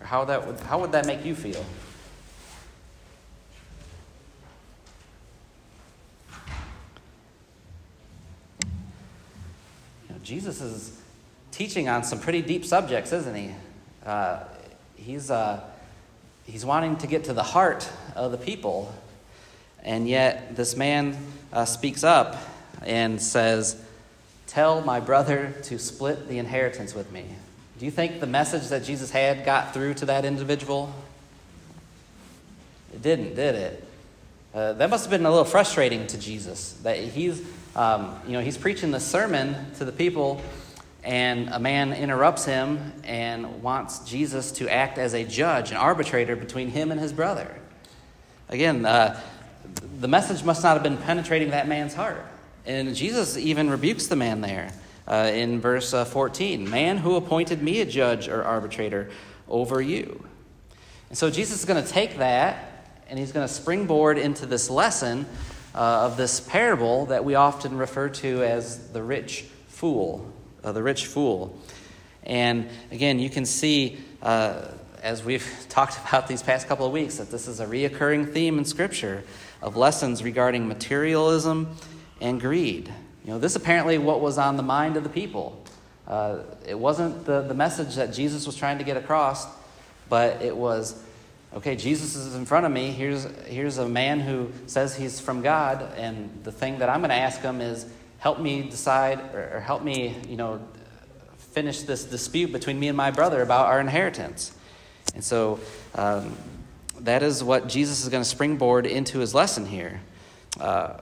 Or 0.00 0.06
how, 0.06 0.24
that 0.26 0.46
would, 0.46 0.60
how 0.60 0.80
would 0.80 0.92
that 0.92 1.06
make 1.06 1.24
you 1.24 1.34
feel? 1.34 1.64
Jesus 10.24 10.62
is 10.62 10.98
teaching 11.52 11.86
on 11.86 12.02
some 12.02 12.18
pretty 12.18 12.40
deep 12.40 12.64
subjects, 12.64 13.12
isn't 13.12 13.34
he? 13.36 13.50
Uh, 14.06 14.40
he's, 14.96 15.30
uh, 15.30 15.60
he's 16.46 16.64
wanting 16.64 16.96
to 16.96 17.06
get 17.06 17.24
to 17.24 17.34
the 17.34 17.42
heart 17.42 17.88
of 18.16 18.32
the 18.32 18.38
people. 18.38 18.92
And 19.82 20.08
yet, 20.08 20.56
this 20.56 20.76
man 20.76 21.14
uh, 21.52 21.66
speaks 21.66 22.02
up 22.02 22.36
and 22.82 23.20
says, 23.20 23.80
Tell 24.46 24.80
my 24.80 24.98
brother 24.98 25.54
to 25.64 25.78
split 25.78 26.26
the 26.26 26.38
inheritance 26.38 26.94
with 26.94 27.12
me. 27.12 27.26
Do 27.78 27.84
you 27.84 27.90
think 27.90 28.20
the 28.20 28.26
message 28.26 28.68
that 28.68 28.84
Jesus 28.84 29.10
had 29.10 29.44
got 29.44 29.74
through 29.74 29.94
to 29.94 30.06
that 30.06 30.24
individual? 30.24 30.94
It 32.94 33.02
didn't, 33.02 33.34
did 33.34 33.54
it? 33.56 33.88
Uh, 34.54 34.72
that 34.74 34.88
must 34.88 35.04
have 35.04 35.10
been 35.10 35.26
a 35.26 35.30
little 35.30 35.44
frustrating 35.44 36.06
to 36.06 36.18
Jesus 36.18 36.74
that 36.84 36.96
he's, 36.96 37.42
um, 37.76 38.18
you 38.26 38.32
know, 38.32 38.40
he's 38.40 38.58
preaching 38.58 38.90
the 38.90 39.00
sermon 39.00 39.72
to 39.74 39.84
the 39.84 39.92
people, 39.92 40.40
and 41.02 41.48
a 41.48 41.58
man 41.58 41.92
interrupts 41.92 42.44
him 42.44 42.92
and 43.04 43.62
wants 43.62 44.00
Jesus 44.00 44.52
to 44.52 44.68
act 44.68 44.98
as 44.98 45.14
a 45.14 45.24
judge, 45.24 45.70
an 45.70 45.76
arbitrator 45.76 46.36
between 46.36 46.68
him 46.68 46.90
and 46.90 47.00
his 47.00 47.12
brother. 47.12 47.54
Again, 48.48 48.86
uh, 48.86 49.20
the 50.00 50.08
message 50.08 50.44
must 50.44 50.62
not 50.62 50.74
have 50.74 50.82
been 50.82 50.98
penetrating 50.98 51.50
that 51.50 51.66
man's 51.66 51.94
heart. 51.94 52.24
And 52.66 52.94
Jesus 52.94 53.36
even 53.36 53.68
rebukes 53.68 54.06
the 54.06 54.16
man 54.16 54.40
there 54.40 54.72
uh, 55.06 55.30
in 55.32 55.60
verse 55.60 55.92
uh, 55.92 56.04
14 56.04 56.68
Man 56.68 56.98
who 56.98 57.16
appointed 57.16 57.62
me 57.62 57.80
a 57.80 57.86
judge 57.86 58.28
or 58.28 58.42
arbitrator 58.42 59.10
over 59.48 59.80
you. 59.80 60.24
And 61.10 61.18
so 61.18 61.30
Jesus 61.30 61.60
is 61.60 61.64
going 61.64 61.82
to 61.82 61.88
take 61.88 62.18
that 62.18 62.70
and 63.08 63.18
he's 63.18 63.32
going 63.32 63.46
to 63.46 63.52
springboard 63.52 64.18
into 64.18 64.46
this 64.46 64.70
lesson 64.70 65.26
uh, 65.74 66.06
of 66.06 66.16
this 66.16 66.40
parable 66.40 67.06
that 67.06 67.24
we 67.24 67.34
often 67.34 67.76
refer 67.76 68.08
to 68.08 68.42
as 68.44 68.88
the 68.92 69.02
rich 69.02 69.44
fool. 69.68 70.32
Uh, 70.62 70.72
the 70.72 70.82
rich 70.82 71.06
fool. 71.06 71.58
And 72.22 72.68
again, 72.90 73.18
you 73.18 73.28
can 73.28 73.44
see, 73.44 73.98
uh, 74.22 74.68
as 75.02 75.24
we've 75.24 75.46
talked 75.68 75.98
about 76.08 76.28
these 76.28 76.42
past 76.42 76.68
couple 76.68 76.86
of 76.86 76.92
weeks, 76.92 77.18
that 77.18 77.30
this 77.30 77.48
is 77.48 77.60
a 77.60 77.66
reoccurring 77.66 78.32
theme 78.32 78.58
in 78.58 78.64
Scripture 78.64 79.24
of 79.60 79.76
lessons 79.76 80.22
regarding 80.22 80.68
materialism 80.68 81.76
and 82.20 82.40
greed. 82.40 82.92
You 83.24 83.32
know, 83.32 83.38
this 83.38 83.56
apparently 83.56 83.98
what 83.98 84.20
was 84.20 84.38
on 84.38 84.56
the 84.56 84.62
mind 84.62 84.96
of 84.96 85.02
the 85.02 85.08
people. 85.08 85.62
Uh, 86.06 86.40
it 86.66 86.78
wasn't 86.78 87.24
the, 87.24 87.42
the 87.42 87.54
message 87.54 87.94
that 87.96 88.12
Jesus 88.12 88.46
was 88.46 88.56
trying 88.56 88.78
to 88.78 88.84
get 88.84 88.96
across, 88.96 89.46
but 90.08 90.42
it 90.42 90.54
was 90.54 91.02
okay, 91.54 91.76
Jesus 91.76 92.16
is 92.16 92.34
in 92.34 92.44
front 92.44 92.66
of 92.66 92.72
me. 92.72 92.90
Here's, 92.90 93.24
here's 93.46 93.78
a 93.78 93.88
man 93.88 94.20
who 94.20 94.50
says 94.66 94.96
he's 94.96 95.20
from 95.20 95.40
God, 95.40 95.82
and 95.96 96.40
the 96.42 96.52
thing 96.52 96.78
that 96.80 96.88
I'm 96.88 97.00
going 97.00 97.10
to 97.10 97.16
ask 97.16 97.40
him 97.40 97.60
is 97.60 97.86
help 98.18 98.40
me 98.40 98.62
decide 98.62 99.20
or, 99.34 99.52
or 99.54 99.60
help 99.60 99.82
me, 99.82 100.16
you 100.28 100.36
know, 100.36 100.60
finish 101.36 101.82
this 101.82 102.04
dispute 102.04 102.52
between 102.52 102.80
me 102.80 102.88
and 102.88 102.96
my 102.96 103.10
brother 103.10 103.40
about 103.42 103.66
our 103.66 103.80
inheritance. 103.80 104.56
And 105.14 105.22
so 105.22 105.60
um, 105.94 106.36
that 107.00 107.22
is 107.22 107.44
what 107.44 107.68
Jesus 107.68 108.02
is 108.02 108.08
going 108.08 108.22
to 108.22 108.28
springboard 108.28 108.86
into 108.86 109.20
his 109.20 109.34
lesson 109.34 109.66
here. 109.66 110.00
Uh, 110.58 110.98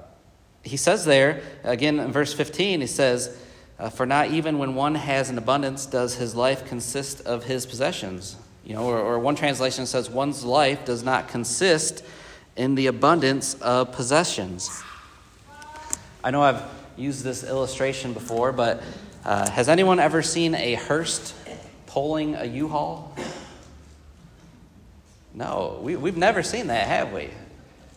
he 0.62 0.76
says 0.76 1.04
there, 1.04 1.42
again 1.64 1.98
in 1.98 2.12
verse 2.12 2.34
15, 2.34 2.82
he 2.82 2.86
says, 2.86 3.38
uh, 3.78 3.88
For 3.88 4.04
not 4.04 4.30
even 4.30 4.58
when 4.58 4.74
one 4.74 4.94
has 4.94 5.30
an 5.30 5.38
abundance 5.38 5.86
does 5.86 6.16
his 6.16 6.34
life 6.34 6.66
consist 6.66 7.22
of 7.22 7.44
his 7.44 7.64
possessions. 7.64 8.36
You 8.64 8.74
know, 8.74 8.84
or, 8.84 8.98
or 8.98 9.18
one 9.18 9.34
translation 9.34 9.86
says, 9.86 10.08
one's 10.08 10.44
life 10.44 10.84
does 10.84 11.02
not 11.02 11.28
consist 11.28 12.04
in 12.56 12.74
the 12.74 12.86
abundance 12.86 13.54
of 13.54 13.92
possessions. 13.92 14.82
I 16.22 16.30
know 16.30 16.42
I've 16.42 16.62
used 16.96 17.24
this 17.24 17.42
illustration 17.42 18.12
before, 18.12 18.52
but 18.52 18.82
uh, 19.24 19.50
has 19.50 19.68
anyone 19.68 19.98
ever 19.98 20.22
seen 20.22 20.54
a 20.54 20.74
hearse 20.74 21.34
pulling 21.86 22.36
a 22.36 22.44
U-Haul? 22.44 23.16
No, 25.34 25.80
we, 25.82 25.96
we've 25.96 26.16
never 26.16 26.42
seen 26.42 26.68
that, 26.68 26.86
have 26.86 27.12
we? 27.12 27.30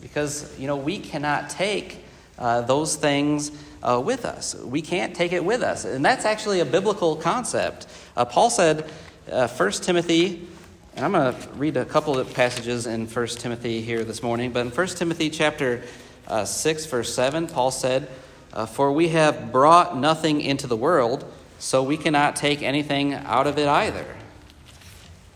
Because, 0.02 0.58
you 0.58 0.68
know, 0.68 0.78
we 0.78 1.00
cannot 1.00 1.50
take 1.50 2.00
uh, 2.40 2.62
those 2.62 2.96
things 2.96 3.52
uh, 3.84 4.02
with 4.04 4.26
us. 4.26 4.56
We 4.56 4.82
can't 4.82 5.16
take 5.16 5.34
it 5.34 5.44
with 5.44 5.62
us. 5.62 5.86
And 5.86 6.04
that's 6.04 6.26
actually 6.26 6.60
a 6.60 6.66
biblical 6.66 7.16
concept. 7.16 7.88
Uh, 8.16 8.26
Paul 8.26 8.50
said, 8.50 8.90
uh, 9.32 9.48
1 9.48 9.72
Timothy 9.74 10.48
and 10.96 11.04
I'm 11.04 11.12
going 11.12 11.36
to 11.36 11.50
read 11.50 11.76
a 11.76 11.84
couple 11.84 12.18
of 12.18 12.34
passages 12.34 12.88
in 12.88 13.08
1 13.08 13.28
Timothy 13.28 13.82
here 13.82 14.06
this 14.06 14.24
morning. 14.24 14.54
But 14.54 14.62
in 14.62 14.72
1 14.72 14.88
Timothy 14.88 15.30
chapter 15.30 15.84
uh, 16.26 16.46
6, 16.46 16.86
verse 16.86 17.14
7, 17.14 17.48
Paul 17.48 17.72
said, 17.72 18.08
uh, 18.54 18.66
For 18.66 18.94
we 18.94 19.10
have 19.10 19.52
brought 19.52 19.98
nothing 19.98 20.40
into 20.40 20.68
the 20.68 20.78
world, 20.78 21.30
so 21.60 21.84
we 21.84 21.98
cannot 21.98 22.38
take 22.38 22.62
anything 22.62 23.14
out 23.14 23.46
of 23.46 23.58
it 23.58 23.68
either. 23.68 24.06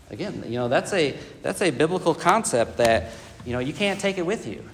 Again, 0.08 0.44
you 0.46 0.54
know, 0.54 0.68
that's 0.68 0.94
a, 0.94 1.14
that's 1.42 1.60
a 1.60 1.70
biblical 1.70 2.14
concept 2.14 2.78
that, 2.78 3.10
you 3.44 3.52
know, 3.52 3.58
you 3.58 3.74
can't 3.74 4.00
take 4.00 4.16
it 4.16 4.24
with 4.24 4.46
you. 4.46 4.64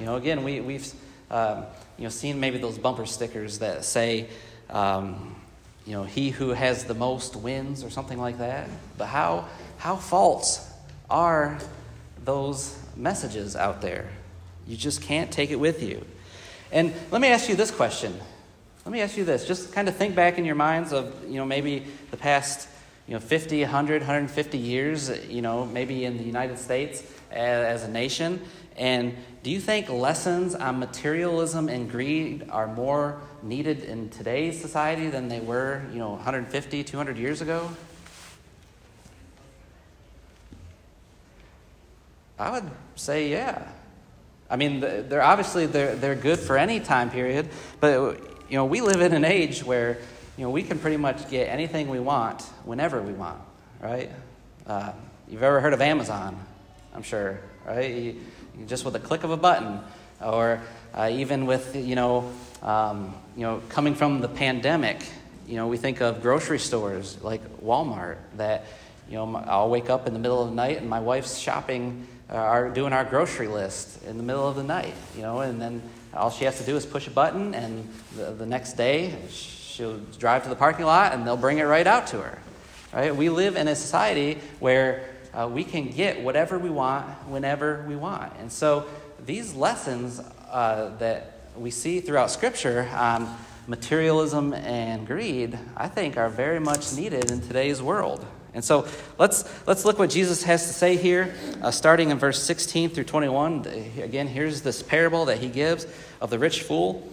You 0.00 0.06
know, 0.06 0.16
again, 0.16 0.42
we, 0.42 0.60
we've, 0.60 0.92
um, 1.30 1.66
you 1.96 2.02
know, 2.02 2.10
seen 2.10 2.40
maybe 2.40 2.58
those 2.58 2.78
bumper 2.78 3.06
stickers 3.06 3.60
that 3.60 3.84
say, 3.84 4.26
um, 4.70 5.36
you 5.86 5.92
know, 5.92 6.02
he 6.02 6.30
who 6.30 6.50
has 6.50 6.84
the 6.84 6.94
most 6.94 7.36
wins 7.36 7.84
or 7.84 7.90
something 7.90 8.18
like 8.18 8.38
that. 8.38 8.68
But 8.98 9.06
how, 9.06 9.48
how 9.82 9.96
false 9.96 10.64
are 11.10 11.58
those 12.24 12.78
messages 12.96 13.56
out 13.56 13.82
there? 13.82 14.08
You 14.64 14.76
just 14.76 15.02
can't 15.02 15.28
take 15.32 15.50
it 15.50 15.58
with 15.58 15.82
you. 15.82 16.06
And 16.70 16.94
let 17.10 17.20
me 17.20 17.26
ask 17.26 17.48
you 17.48 17.56
this 17.56 17.72
question. 17.72 18.16
Let 18.84 18.92
me 18.92 19.00
ask 19.00 19.16
you 19.16 19.24
this. 19.24 19.44
Just 19.44 19.72
kind 19.72 19.88
of 19.88 19.96
think 19.96 20.14
back 20.14 20.38
in 20.38 20.44
your 20.44 20.54
minds 20.54 20.92
of, 20.92 21.12
you 21.28 21.34
know, 21.34 21.44
maybe 21.44 21.84
the 22.12 22.16
past, 22.16 22.68
you 23.08 23.14
know, 23.14 23.18
50, 23.18 23.62
100, 23.62 24.02
150 24.02 24.56
years, 24.56 25.10
you 25.26 25.42
know, 25.42 25.66
maybe 25.66 26.04
in 26.04 26.16
the 26.16 26.22
United 26.22 26.60
States 26.60 27.02
as, 27.32 27.82
a 27.82 27.88
nation. 27.88 28.40
And 28.76 29.16
do 29.42 29.50
you 29.50 29.58
think 29.58 29.88
lessons 29.88 30.54
on 30.54 30.78
materialism 30.78 31.68
and 31.68 31.90
greed 31.90 32.48
are 32.50 32.68
more 32.68 33.20
needed 33.42 33.82
in 33.82 34.10
today's 34.10 34.60
society 34.60 35.08
than 35.08 35.26
they 35.26 35.40
were, 35.40 35.82
you 35.92 35.98
know, 35.98 36.10
150, 36.10 36.84
200 36.84 37.18
years 37.18 37.42
ago? 37.42 37.68
I 42.42 42.50
would 42.50 42.68
say, 42.96 43.30
yeah. 43.30 43.62
I 44.50 44.56
mean, 44.56 44.80
they're 44.80 45.22
obviously 45.22 45.66
they're 45.66 45.94
they're 45.94 46.16
good 46.16 46.40
for 46.40 46.58
any 46.58 46.80
time 46.80 47.08
period, 47.08 47.48
but 47.78 48.18
you 48.50 48.56
know, 48.56 48.64
we 48.64 48.80
live 48.80 49.00
in 49.00 49.12
an 49.12 49.24
age 49.24 49.62
where 49.62 49.98
you 50.36 50.42
know 50.44 50.50
we 50.50 50.64
can 50.64 50.80
pretty 50.80 50.96
much 50.96 51.30
get 51.30 51.48
anything 51.48 51.88
we 51.88 52.00
want 52.00 52.42
whenever 52.64 53.00
we 53.00 53.12
want, 53.12 53.40
right? 53.80 54.10
Uh, 54.66 54.90
you've 55.28 55.44
ever 55.44 55.60
heard 55.60 55.72
of 55.72 55.80
Amazon? 55.80 56.36
I'm 56.92 57.04
sure, 57.04 57.38
right? 57.64 57.94
You, 57.94 58.20
just 58.66 58.84
with 58.84 58.96
a 58.96 59.00
click 59.00 59.22
of 59.22 59.30
a 59.30 59.36
button, 59.36 59.78
or 60.20 60.60
uh, 60.94 61.10
even 61.12 61.46
with 61.46 61.76
you 61.76 61.94
know, 61.94 62.32
um, 62.60 63.14
you 63.36 63.42
know, 63.42 63.62
coming 63.68 63.94
from 63.94 64.20
the 64.20 64.28
pandemic, 64.28 65.06
you 65.46 65.54
know, 65.54 65.68
we 65.68 65.76
think 65.76 66.00
of 66.00 66.20
grocery 66.20 66.58
stores 66.58 67.22
like 67.22 67.62
Walmart 67.62 68.16
that 68.36 68.66
you 69.08 69.14
know 69.14 69.36
I'll 69.46 69.70
wake 69.70 69.88
up 69.88 70.08
in 70.08 70.12
the 70.12 70.18
middle 70.18 70.42
of 70.42 70.48
the 70.50 70.56
night 70.56 70.78
and 70.78 70.90
my 70.90 71.00
wife's 71.00 71.38
shopping 71.38 72.08
uh, 72.32 72.36
are 72.36 72.70
doing 72.70 72.92
our 72.92 73.04
grocery 73.04 73.46
list 73.46 74.02
in 74.04 74.16
the 74.16 74.22
middle 74.22 74.48
of 74.48 74.56
the 74.56 74.62
night, 74.62 74.94
you 75.14 75.22
know, 75.22 75.40
and 75.40 75.60
then 75.60 75.82
all 76.14 76.30
she 76.30 76.44
has 76.44 76.58
to 76.58 76.64
do 76.64 76.76
is 76.76 76.86
push 76.86 77.06
a 77.06 77.10
button, 77.10 77.54
and 77.54 77.88
the, 78.16 78.32
the 78.32 78.46
next 78.46 78.74
day 78.74 79.14
she'll 79.28 79.98
drive 80.18 80.42
to 80.44 80.48
the 80.48 80.56
parking 80.56 80.84
lot 80.84 81.12
and 81.12 81.26
they'll 81.26 81.36
bring 81.36 81.58
it 81.58 81.64
right 81.64 81.86
out 81.86 82.06
to 82.08 82.18
her. 82.20 82.38
Right? 82.92 83.14
We 83.14 83.28
live 83.28 83.56
in 83.56 83.68
a 83.68 83.74
society 83.74 84.38
where 84.60 85.08
uh, 85.32 85.48
we 85.50 85.64
can 85.64 85.88
get 85.88 86.22
whatever 86.22 86.58
we 86.58 86.70
want 86.70 87.06
whenever 87.28 87.84
we 87.88 87.96
want. 87.96 88.34
And 88.38 88.52
so 88.52 88.86
these 89.24 89.54
lessons 89.54 90.20
uh, 90.50 90.96
that 90.98 91.48
we 91.56 91.70
see 91.70 92.00
throughout 92.00 92.30
Scripture 92.30 92.88
on 92.94 93.34
materialism 93.66 94.52
and 94.52 95.06
greed, 95.06 95.58
I 95.76 95.88
think, 95.88 96.16
are 96.16 96.28
very 96.28 96.60
much 96.60 96.92
needed 96.92 97.30
in 97.30 97.40
today's 97.40 97.80
world. 97.80 98.26
And 98.54 98.64
so 98.64 98.86
let's, 99.18 99.48
let's 99.66 99.84
look 99.84 99.98
what 99.98 100.10
Jesus 100.10 100.42
has 100.42 100.66
to 100.66 100.72
say 100.72 100.96
here, 100.96 101.34
uh, 101.62 101.70
starting 101.70 102.10
in 102.10 102.18
verse 102.18 102.42
16 102.42 102.90
through 102.90 103.04
21. 103.04 103.66
Again, 104.02 104.28
here's 104.28 104.60
this 104.62 104.82
parable 104.82 105.24
that 105.26 105.38
he 105.38 105.48
gives 105.48 105.86
of 106.20 106.30
the 106.30 106.38
rich 106.38 106.62
fool. 106.62 107.10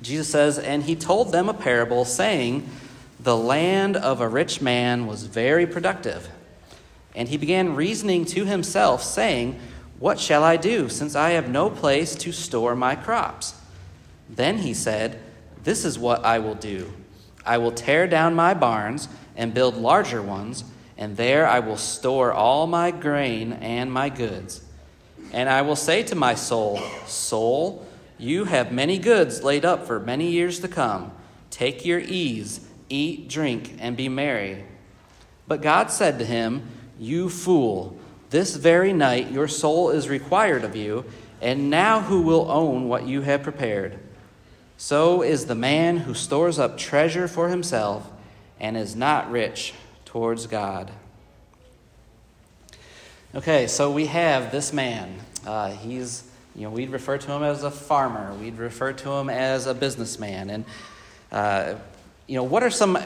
Jesus 0.00 0.28
says, 0.28 0.58
And 0.58 0.84
he 0.84 0.94
told 0.94 1.32
them 1.32 1.48
a 1.48 1.54
parable, 1.54 2.04
saying, 2.04 2.68
The 3.18 3.36
land 3.36 3.96
of 3.96 4.20
a 4.20 4.28
rich 4.28 4.60
man 4.60 5.06
was 5.06 5.24
very 5.24 5.66
productive. 5.66 6.28
And 7.16 7.28
he 7.28 7.36
began 7.36 7.74
reasoning 7.74 8.24
to 8.26 8.44
himself, 8.44 9.02
saying, 9.02 9.58
What 9.98 10.20
shall 10.20 10.44
I 10.44 10.56
do, 10.56 10.88
since 10.88 11.16
I 11.16 11.30
have 11.30 11.50
no 11.50 11.68
place 11.68 12.14
to 12.14 12.30
store 12.30 12.76
my 12.76 12.94
crops? 12.94 13.54
Then 14.28 14.58
he 14.58 14.72
said, 14.72 15.18
This 15.64 15.84
is 15.84 15.98
what 15.98 16.24
I 16.24 16.38
will 16.38 16.54
do 16.54 16.92
I 17.44 17.58
will 17.58 17.72
tear 17.72 18.06
down 18.06 18.34
my 18.34 18.54
barns 18.54 19.08
and 19.40 19.54
build 19.54 19.74
larger 19.74 20.20
ones, 20.20 20.64
and 20.98 21.16
there 21.16 21.46
I 21.46 21.60
will 21.60 21.78
store 21.78 22.30
all 22.30 22.66
my 22.66 22.90
grain 22.90 23.54
and 23.54 23.90
my 23.90 24.10
goods. 24.10 24.62
And 25.32 25.48
I 25.48 25.62
will 25.62 25.76
say 25.76 26.02
to 26.02 26.14
my 26.14 26.34
soul, 26.34 26.78
Soul, 27.06 27.86
you 28.18 28.44
have 28.44 28.70
many 28.70 28.98
goods 28.98 29.42
laid 29.42 29.64
up 29.64 29.86
for 29.86 29.98
many 29.98 30.30
years 30.30 30.60
to 30.60 30.68
come. 30.68 31.12
Take 31.48 31.86
your 31.86 32.00
ease, 32.00 32.68
eat, 32.90 33.30
drink, 33.30 33.76
and 33.78 33.96
be 33.96 34.10
merry. 34.10 34.66
But 35.48 35.62
God 35.62 35.90
said 35.90 36.18
to 36.18 36.26
him, 36.26 36.68
You 36.98 37.30
fool, 37.30 37.98
this 38.28 38.56
very 38.56 38.92
night 38.92 39.32
your 39.32 39.48
soul 39.48 39.88
is 39.88 40.10
required 40.10 40.64
of 40.64 40.76
you, 40.76 41.06
and 41.40 41.70
now 41.70 42.02
who 42.02 42.20
will 42.20 42.50
own 42.50 42.90
what 42.90 43.06
you 43.06 43.22
have 43.22 43.42
prepared? 43.42 43.98
So 44.76 45.22
is 45.22 45.46
the 45.46 45.54
man 45.54 45.96
who 45.96 46.12
stores 46.12 46.58
up 46.58 46.76
treasure 46.76 47.26
for 47.26 47.48
himself 47.48 48.12
and 48.60 48.76
is 48.76 48.94
not 48.94 49.30
rich 49.30 49.74
towards 50.04 50.46
God. 50.46 50.90
Okay, 53.34 53.66
so 53.68 53.90
we 53.90 54.06
have 54.06 54.50
this 54.50 54.72
man. 54.72 55.18
Uh, 55.46 55.70
he's, 55.70 56.24
you 56.56 56.62
know, 56.62 56.70
we'd 56.70 56.90
refer 56.90 57.16
to 57.16 57.32
him 57.32 57.42
as 57.42 57.62
a 57.62 57.70
farmer, 57.70 58.34
we'd 58.34 58.58
refer 58.58 58.92
to 58.92 59.10
him 59.12 59.30
as 59.30 59.66
a 59.66 59.74
businessman. 59.74 60.50
And, 60.50 60.64
uh, 61.30 61.74
you 62.26 62.36
know, 62.36 62.42
what 62.42 62.62
are 62.62 62.70
some, 62.70 62.96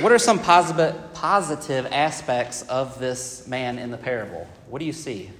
what 0.00 0.10
are 0.10 0.18
some 0.18 0.38
positive, 0.38 0.96
positive 1.12 1.86
aspects 1.90 2.62
of 2.62 2.98
this 2.98 3.46
man 3.46 3.78
in 3.78 3.90
the 3.90 3.96
parable? 3.96 4.46
What 4.68 4.78
do 4.78 4.84
you 4.84 4.92
see? 4.92 5.30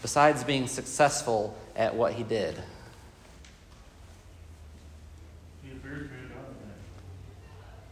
Besides 0.00 0.44
being 0.44 0.66
successful 0.66 1.56
at 1.76 1.94
what 1.94 2.14
he 2.14 2.22
did. 2.22 2.56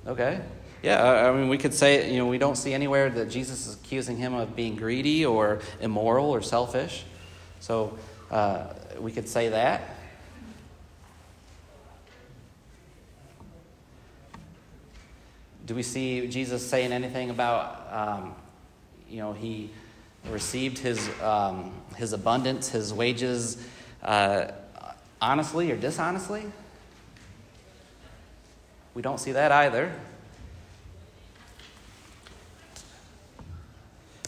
Okay. 0.08 0.40
Yeah, 0.82 1.28
I 1.28 1.32
mean, 1.32 1.50
we 1.50 1.58
could 1.58 1.74
say, 1.74 2.10
you 2.10 2.16
know, 2.16 2.26
we 2.26 2.38
don't 2.38 2.56
see 2.56 2.72
anywhere 2.72 3.10
that 3.10 3.28
Jesus 3.28 3.66
is 3.66 3.74
accusing 3.74 4.16
him 4.16 4.32
of 4.32 4.56
being 4.56 4.74
greedy 4.74 5.26
or 5.26 5.60
immoral 5.82 6.30
or 6.30 6.40
selfish. 6.40 7.04
So 7.60 7.98
uh, 8.30 8.68
we 8.98 9.12
could 9.12 9.28
say 9.28 9.50
that. 9.50 9.96
Do 15.66 15.74
we 15.74 15.82
see 15.82 16.26
Jesus 16.28 16.66
saying 16.66 16.90
anything 16.90 17.28
about, 17.28 17.92
um, 17.92 18.34
you 19.10 19.18
know, 19.18 19.34
he 19.34 19.68
received 20.30 20.78
his, 20.78 21.06
um, 21.20 21.74
his 21.96 22.14
abundance, 22.14 22.70
his 22.70 22.94
wages, 22.94 23.62
uh, 24.02 24.52
honestly 25.20 25.70
or 25.70 25.76
dishonestly? 25.76 26.44
We 28.94 29.02
don't 29.02 29.18
see 29.18 29.32
that 29.32 29.52
either. 29.52 29.92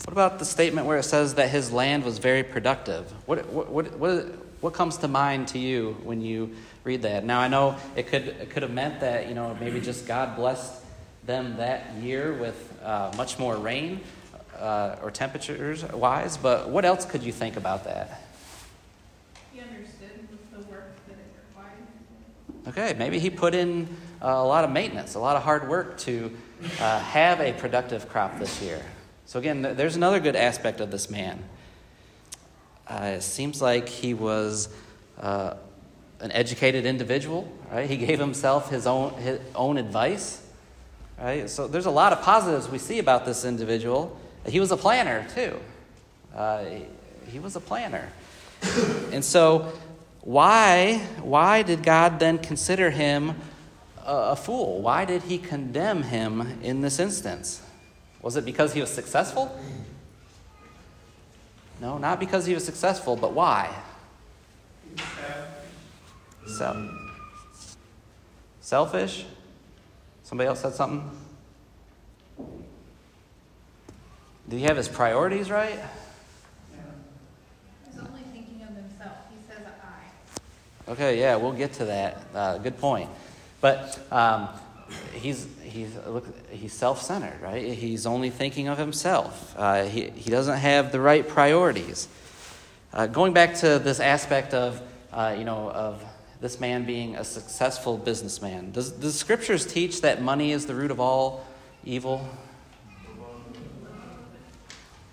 What 0.05 0.13
about 0.13 0.39
the 0.39 0.45
statement 0.45 0.87
where 0.87 0.99
it 0.99 1.05
says 1.05 1.35
that 1.35 1.51
his 1.51 1.71
land 1.71 2.05
was 2.05 2.19
very 2.19 2.43
productive? 2.43 3.13
What, 3.27 3.47
what, 3.49 3.71
what, 3.71 3.99
what, 3.99 4.27
what 4.61 4.73
comes 4.73 4.97
to 4.99 5.09
mind 5.09 5.49
to 5.49 5.59
you 5.59 5.97
when 6.03 6.21
you 6.21 6.57
read 6.85 7.03
that? 7.03 7.25
Now, 7.25 7.41
I 7.41 7.49
know 7.49 7.77
it 7.95 8.09
could, 8.09 8.29
it 8.29 8.51
could 8.51 8.63
have 8.63 8.73
meant 8.73 9.01
that, 9.01 9.29
you 9.29 9.35
know, 9.35 9.57
maybe 9.61 9.81
just 9.81 10.07
God 10.07 10.37
blessed 10.37 10.83
them 11.27 11.59
that 11.59 11.95
year 11.95 12.33
with 12.33 12.77
uh, 12.83 13.13
much 13.17 13.39
more 13.39 13.57
rain 13.57 14.01
uh, 14.59 14.97
or 15.03 15.11
temperatures 15.11 15.85
wise, 15.85 16.37
but 16.37 16.69
what 16.69 16.85
else 16.85 17.05
could 17.05 17.23
you 17.23 17.33
think 17.33 17.57
about 17.57 17.85
that? 17.85 18.23
He 19.53 19.61
understood 19.61 20.29
the 20.53 20.59
work 20.71 20.95
that 21.09 21.15
it 21.15 21.35
required. 21.49 22.69
Okay, 22.69 22.99
maybe 22.99 23.19
he 23.19 23.31
put 23.31 23.55
in 23.55 23.89
uh, 24.23 24.29
a 24.29 24.47
lot 24.47 24.65
of 24.65 24.71
maintenance, 24.71 25.15
a 25.15 25.19
lot 25.19 25.37
of 25.37 25.43
hard 25.43 25.69
work 25.69 25.97
to 25.99 26.31
uh, 26.79 27.01
have 27.01 27.41
a 27.41 27.53
productive 27.53 28.09
crop 28.09 28.39
this 28.39 28.61
year. 28.61 28.83
So, 29.25 29.39
again, 29.39 29.63
there's 29.63 29.97
another 29.97 30.21
good 30.21 30.37
aspect 30.37 30.81
of 30.81 30.91
this 30.91 31.09
man. 31.09 31.43
Uh, 32.87 33.15
it 33.17 33.23
seems 33.23 33.63
like 33.63 33.89
he 33.89 34.13
was 34.13 34.69
uh, 35.21 35.55
an 36.21 36.33
educated 36.33 36.85
individual, 36.85 37.51
right? 37.71 37.89
He 37.89 37.97
gave 37.97 38.19
himself 38.19 38.71
his 38.71 38.87
own, 38.87 39.15
his 39.15 39.41
own 39.55 39.79
advice, 39.79 40.45
right? 41.19 41.49
So, 41.49 41.67
there's 41.67 41.87
a 41.87 41.91
lot 41.91 42.13
of 42.13 42.21
positives 42.21 42.69
we 42.69 42.79
see 42.79 42.99
about 42.99 43.25
this 43.25 43.45
individual. 43.45 44.19
He 44.47 44.61
was 44.61 44.71
a 44.71 44.77
planner, 44.77 45.27
too. 45.35 45.59
Uh, 46.35 46.65
he 47.31 47.39
was 47.39 47.57
a 47.57 47.61
planner. 47.61 48.09
And 49.13 49.25
so, 49.25 49.73
why, 50.21 50.99
why 51.23 51.63
did 51.63 51.83
God 51.83 52.19
then 52.19 52.39
consider 52.39 52.91
him 52.91 53.35
a, 54.05 54.37
fool? 54.37 54.81
Why 54.81 55.05
did 55.05 55.23
he 55.23 55.39
condemn 55.39 56.03
him 56.03 56.59
in 56.63 56.81
this 56.81 56.99
instance? 56.99 57.63
Was 58.23 58.37
it 58.37 58.45
because 58.45 58.75
he 58.75 58.81
was 58.81 58.91
successful? 58.91 59.59
No, 61.81 61.97
not 61.99 62.21
because 62.21 62.45
he 62.47 62.55
was 62.55 62.65
successful, 62.65 63.17
but 63.17 63.33
why? 63.33 63.75
So, 66.47 66.91
selfish? 68.61 69.25
Somebody 70.25 70.49
else 70.49 70.61
said 70.61 70.75
something? 70.75 71.11
Did 74.49 74.59
he 74.59 74.65
have 74.65 74.77
his 74.77 74.89
priorities 74.89 75.51
right? 75.51 75.79
He's 77.87 78.01
only 78.01 78.21
thinking 78.33 78.63
of 78.63 78.75
himself. 78.75 79.17
He 79.31 79.37
says 79.49 79.65
I. 79.83 80.91
Okay, 80.91 81.21
yeah, 81.21 81.37
we'll 81.37 81.53
get 81.53 81.73
to 81.75 81.85
that. 81.87 82.23
Uh, 82.35 82.59
good 82.59 82.77
point. 82.79 83.09
But 83.61 83.99
um, 84.11 84.49
he's 85.13 85.47
he's 85.63 85.95
look 86.07 86.27
he's 86.51 86.73
self-centered, 86.73 87.41
right? 87.41 87.73
He's 87.73 88.07
only 88.07 88.31
thinking 88.31 88.69
of 88.69 88.79
himself. 88.79 89.55
Uh, 89.57 89.85
he 89.85 90.11
he 90.11 90.31
doesn't 90.31 90.59
have 90.59 90.93
the 90.93 91.01
right 91.01 91.27
priorities. 91.27 92.09
Uh, 92.93 93.07
going 93.07 93.33
back 93.33 93.55
to 93.57 93.79
this 93.79 94.01
aspect 94.01 94.55
of 94.55 94.81
uh, 95.13 95.35
you 95.39 95.45
know 95.45 95.71
of 95.71 96.03
this 96.41 96.59
man 96.59 96.85
being 96.85 97.17
a 97.17 97.25
successful 97.25 97.99
businessman, 97.99 98.71
does, 98.73 98.91
does 98.93 99.13
the 99.13 99.19
scriptures 99.19 99.67
teach 99.67 100.01
that 100.01 100.23
money 100.23 100.53
is 100.53 100.65
the 100.65 100.75
root 100.75 100.91
of 100.91 100.99
all 100.99 101.47
evil? 101.85 102.27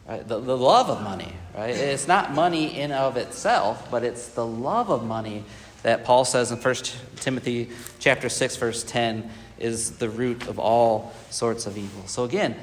Right? 0.07 0.25
The, 0.25 0.39
the 0.39 0.55
love 0.55 0.89
of 0.89 1.01
money, 1.03 1.33
right? 1.53 1.75
It's 1.75 2.07
not 2.07 2.33
money 2.33 2.79
in 2.79 2.93
of 2.93 3.17
itself, 3.17 3.91
but 3.91 4.05
it's 4.05 4.29
the 4.29 4.45
love 4.45 4.89
of 4.89 5.03
money 5.03 5.43
that 5.83 6.03
Paul 6.03 6.25
says 6.25 6.51
in 6.51 6.57
1 6.57 6.75
Timothy 7.17 7.69
chapter 7.99 8.29
6, 8.29 8.55
verse 8.57 8.83
10 8.83 9.29
is 9.59 9.97
the 9.97 10.09
root 10.09 10.47
of 10.47 10.59
all 10.59 11.13
sorts 11.29 11.65
of 11.65 11.77
evil. 11.77 12.07
So 12.07 12.23
again, 12.23 12.55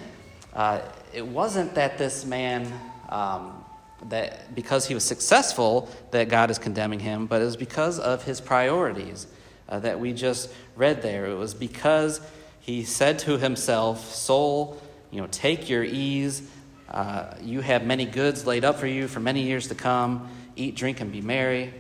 uh, 0.55 0.81
it 1.12 1.27
wasn't 1.27 1.74
that 1.74 1.98
this 1.98 2.24
man, 2.24 2.72
um, 3.09 3.64
that 4.09 4.55
because 4.55 4.87
he 4.87 4.94
was 4.94 5.05
successful, 5.05 5.88
that 6.11 6.29
God 6.29 6.50
is 6.50 6.59
condemning 6.59 7.00
him, 7.00 7.27
but 7.27 7.40
it 7.40 7.44
was 7.44 7.57
because 7.57 7.98
of 7.98 8.24
his 8.24 8.40
priorities 8.40 9.27
uh, 9.68 9.79
that 9.81 9.98
we 9.98 10.12
just 10.12 10.50
read 10.77 11.03
there. 11.03 11.27
It 11.27 11.35
was 11.35 11.55
because 11.55 12.20
he 12.61 12.85
said 12.85 13.18
to 13.20 13.38
himself, 13.38 14.14
Soul, 14.14 14.81
you 15.11 15.20
know, 15.20 15.29
take 15.31 15.68
your 15.68 15.85
ease. 15.85 16.48
Uh, 16.90 17.35
you 17.40 17.61
have 17.61 17.85
many 17.85 18.05
goods 18.05 18.46
laid 18.46 18.64
up 18.64 18.79
for 18.79 18.87
you 18.87 19.09
for 19.09 19.20
many 19.20 19.42
years 19.42 19.68
to 19.68 19.74
come. 19.74 20.29
Eat, 20.57 20.77
drink, 20.77 21.00
and 21.00 21.11
be 21.11 21.20
merry. 21.20 21.72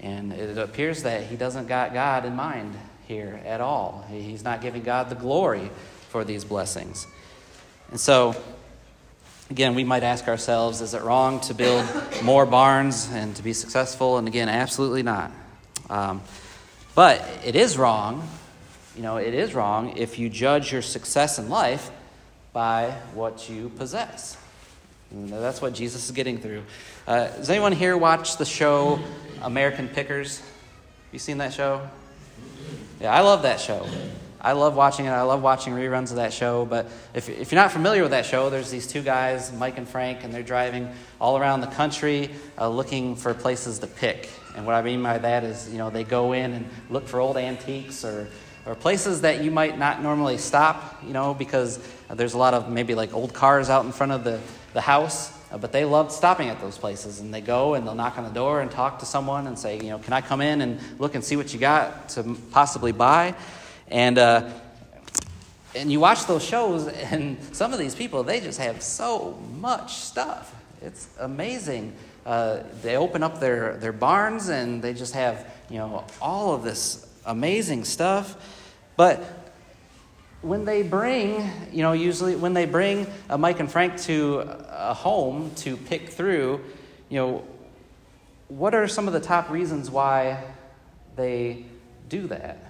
And 0.00 0.32
it 0.32 0.58
appears 0.58 1.02
that 1.02 1.24
he 1.24 1.36
doesn't 1.36 1.66
got 1.66 1.92
God 1.92 2.24
in 2.24 2.36
mind 2.36 2.74
here 3.06 3.40
at 3.44 3.60
all. 3.60 4.06
He's 4.10 4.44
not 4.44 4.60
giving 4.60 4.82
God 4.82 5.08
the 5.08 5.14
glory 5.14 5.70
for 6.10 6.24
these 6.24 6.44
blessings. 6.44 7.06
And 7.90 7.98
so, 7.98 8.36
again, 9.50 9.74
we 9.74 9.84
might 9.84 10.02
ask 10.02 10.28
ourselves 10.28 10.80
is 10.80 10.94
it 10.94 11.02
wrong 11.02 11.40
to 11.40 11.54
build 11.54 11.86
more 12.22 12.46
barns 12.46 13.08
and 13.12 13.34
to 13.36 13.42
be 13.42 13.52
successful? 13.52 14.18
And 14.18 14.28
again, 14.28 14.48
absolutely 14.48 15.02
not. 15.02 15.32
Um, 15.90 16.22
but 16.94 17.26
it 17.44 17.56
is 17.56 17.78
wrong, 17.78 18.28
you 18.96 19.02
know, 19.02 19.16
it 19.16 19.32
is 19.32 19.54
wrong 19.54 19.96
if 19.96 20.18
you 20.18 20.28
judge 20.28 20.72
your 20.72 20.82
success 20.82 21.38
in 21.38 21.48
life 21.48 21.90
by 22.52 22.90
what 23.14 23.48
you 23.48 23.68
possess. 23.70 24.36
And 25.12 25.32
that's 25.32 25.62
what 25.62 25.72
Jesus 25.72 26.06
is 26.06 26.10
getting 26.10 26.38
through. 26.38 26.64
Uh, 27.06 27.28
does 27.28 27.48
anyone 27.48 27.72
here 27.72 27.96
watch 27.96 28.36
the 28.36 28.44
show 28.44 28.98
American 29.42 29.88
Pickers? 29.88 30.42
You 31.12 31.18
seen 31.18 31.38
that 31.38 31.52
show? 31.52 31.88
Yeah, 33.00 33.12
I 33.12 33.20
love 33.20 33.42
that 33.42 33.60
show. 33.60 33.86
I 34.40 34.52
love 34.52 34.76
watching 34.76 35.06
it. 35.06 35.10
I 35.10 35.22
love 35.22 35.42
watching 35.42 35.72
reruns 35.72 36.10
of 36.10 36.16
that 36.16 36.32
show. 36.32 36.64
But 36.64 36.86
if, 37.12 37.28
if 37.28 37.50
you're 37.50 37.60
not 37.60 37.72
familiar 37.72 38.02
with 38.02 38.12
that 38.12 38.24
show, 38.24 38.50
there's 38.50 38.70
these 38.70 38.86
two 38.86 39.02
guys, 39.02 39.52
Mike 39.52 39.78
and 39.78 39.88
Frank, 39.88 40.22
and 40.22 40.32
they're 40.32 40.42
driving 40.42 40.88
all 41.20 41.38
around 41.38 41.60
the 41.60 41.66
country 41.68 42.30
uh, 42.56 42.68
looking 42.68 43.16
for 43.16 43.34
places 43.34 43.80
to 43.80 43.86
pick. 43.86 44.28
And 44.56 44.64
what 44.64 44.74
I 44.74 44.82
mean 44.82 45.02
by 45.02 45.18
that 45.18 45.44
is, 45.44 45.68
you 45.70 45.78
know, 45.78 45.90
they 45.90 46.04
go 46.04 46.32
in 46.32 46.52
and 46.52 46.68
look 46.90 47.08
for 47.08 47.20
old 47.20 47.36
antiques 47.36 48.04
or, 48.04 48.28
or 48.64 48.74
places 48.74 49.22
that 49.22 49.42
you 49.42 49.50
might 49.50 49.78
not 49.78 50.02
normally 50.02 50.38
stop, 50.38 51.02
you 51.04 51.12
know, 51.12 51.34
because 51.34 51.80
there's 52.10 52.34
a 52.34 52.38
lot 52.38 52.54
of 52.54 52.70
maybe 52.70 52.94
like 52.94 53.12
old 53.14 53.34
cars 53.34 53.70
out 53.70 53.84
in 53.84 53.92
front 53.92 54.12
of 54.12 54.24
the, 54.24 54.40
the 54.72 54.80
house. 54.80 55.32
Uh, 55.50 55.58
but 55.58 55.72
they 55.72 55.84
loved 55.84 56.12
stopping 56.12 56.48
at 56.48 56.60
those 56.60 56.76
places, 56.76 57.20
and 57.20 57.32
they 57.32 57.40
go 57.40 57.74
and 57.74 57.86
they'll 57.86 57.94
knock 57.94 58.18
on 58.18 58.24
the 58.24 58.30
door 58.30 58.60
and 58.60 58.70
talk 58.70 58.98
to 58.98 59.06
someone 59.06 59.46
and 59.46 59.58
say, 59.58 59.76
you 59.76 59.90
know, 59.90 59.98
can 59.98 60.12
I 60.12 60.20
come 60.20 60.40
in 60.40 60.60
and 60.60 60.78
look 60.98 61.14
and 61.14 61.24
see 61.24 61.36
what 61.36 61.52
you 61.54 61.58
got 61.58 62.10
to 62.10 62.36
possibly 62.50 62.92
buy? 62.92 63.34
And 63.88 64.18
uh, 64.18 64.50
and 65.74 65.92
you 65.92 66.00
watch 66.00 66.26
those 66.26 66.44
shows, 66.44 66.86
and 67.12 67.42
some 67.54 67.72
of 67.72 67.78
these 67.78 67.94
people 67.94 68.22
they 68.22 68.40
just 68.40 68.58
have 68.58 68.82
so 68.82 69.38
much 69.58 69.94
stuff. 69.94 70.54
It's 70.82 71.08
amazing 71.18 71.94
uh, 72.28 72.62
they 72.82 72.98
open 72.98 73.22
up 73.22 73.40
their, 73.40 73.78
their 73.78 73.92
barns 73.92 74.50
and 74.50 74.82
they 74.82 74.92
just 74.92 75.14
have, 75.14 75.50
you 75.70 75.78
know, 75.78 76.04
all 76.20 76.54
of 76.54 76.62
this 76.62 77.08
amazing 77.24 77.86
stuff. 77.86 78.36
But 78.98 79.47
when 80.42 80.64
they 80.64 80.82
bring, 80.82 81.50
you 81.72 81.82
know, 81.82 81.92
usually 81.92 82.36
when 82.36 82.54
they 82.54 82.64
bring 82.64 83.06
Mike 83.36 83.60
and 83.60 83.70
Frank 83.70 84.00
to 84.02 84.44
a 84.70 84.94
home 84.94 85.52
to 85.56 85.76
pick 85.76 86.10
through, 86.10 86.60
you 87.08 87.18
know, 87.18 87.44
what 88.48 88.74
are 88.74 88.88
some 88.88 89.06
of 89.06 89.12
the 89.12 89.20
top 89.20 89.50
reasons 89.50 89.90
why 89.90 90.42
they 91.16 91.64
do 92.08 92.26
that? 92.28 92.68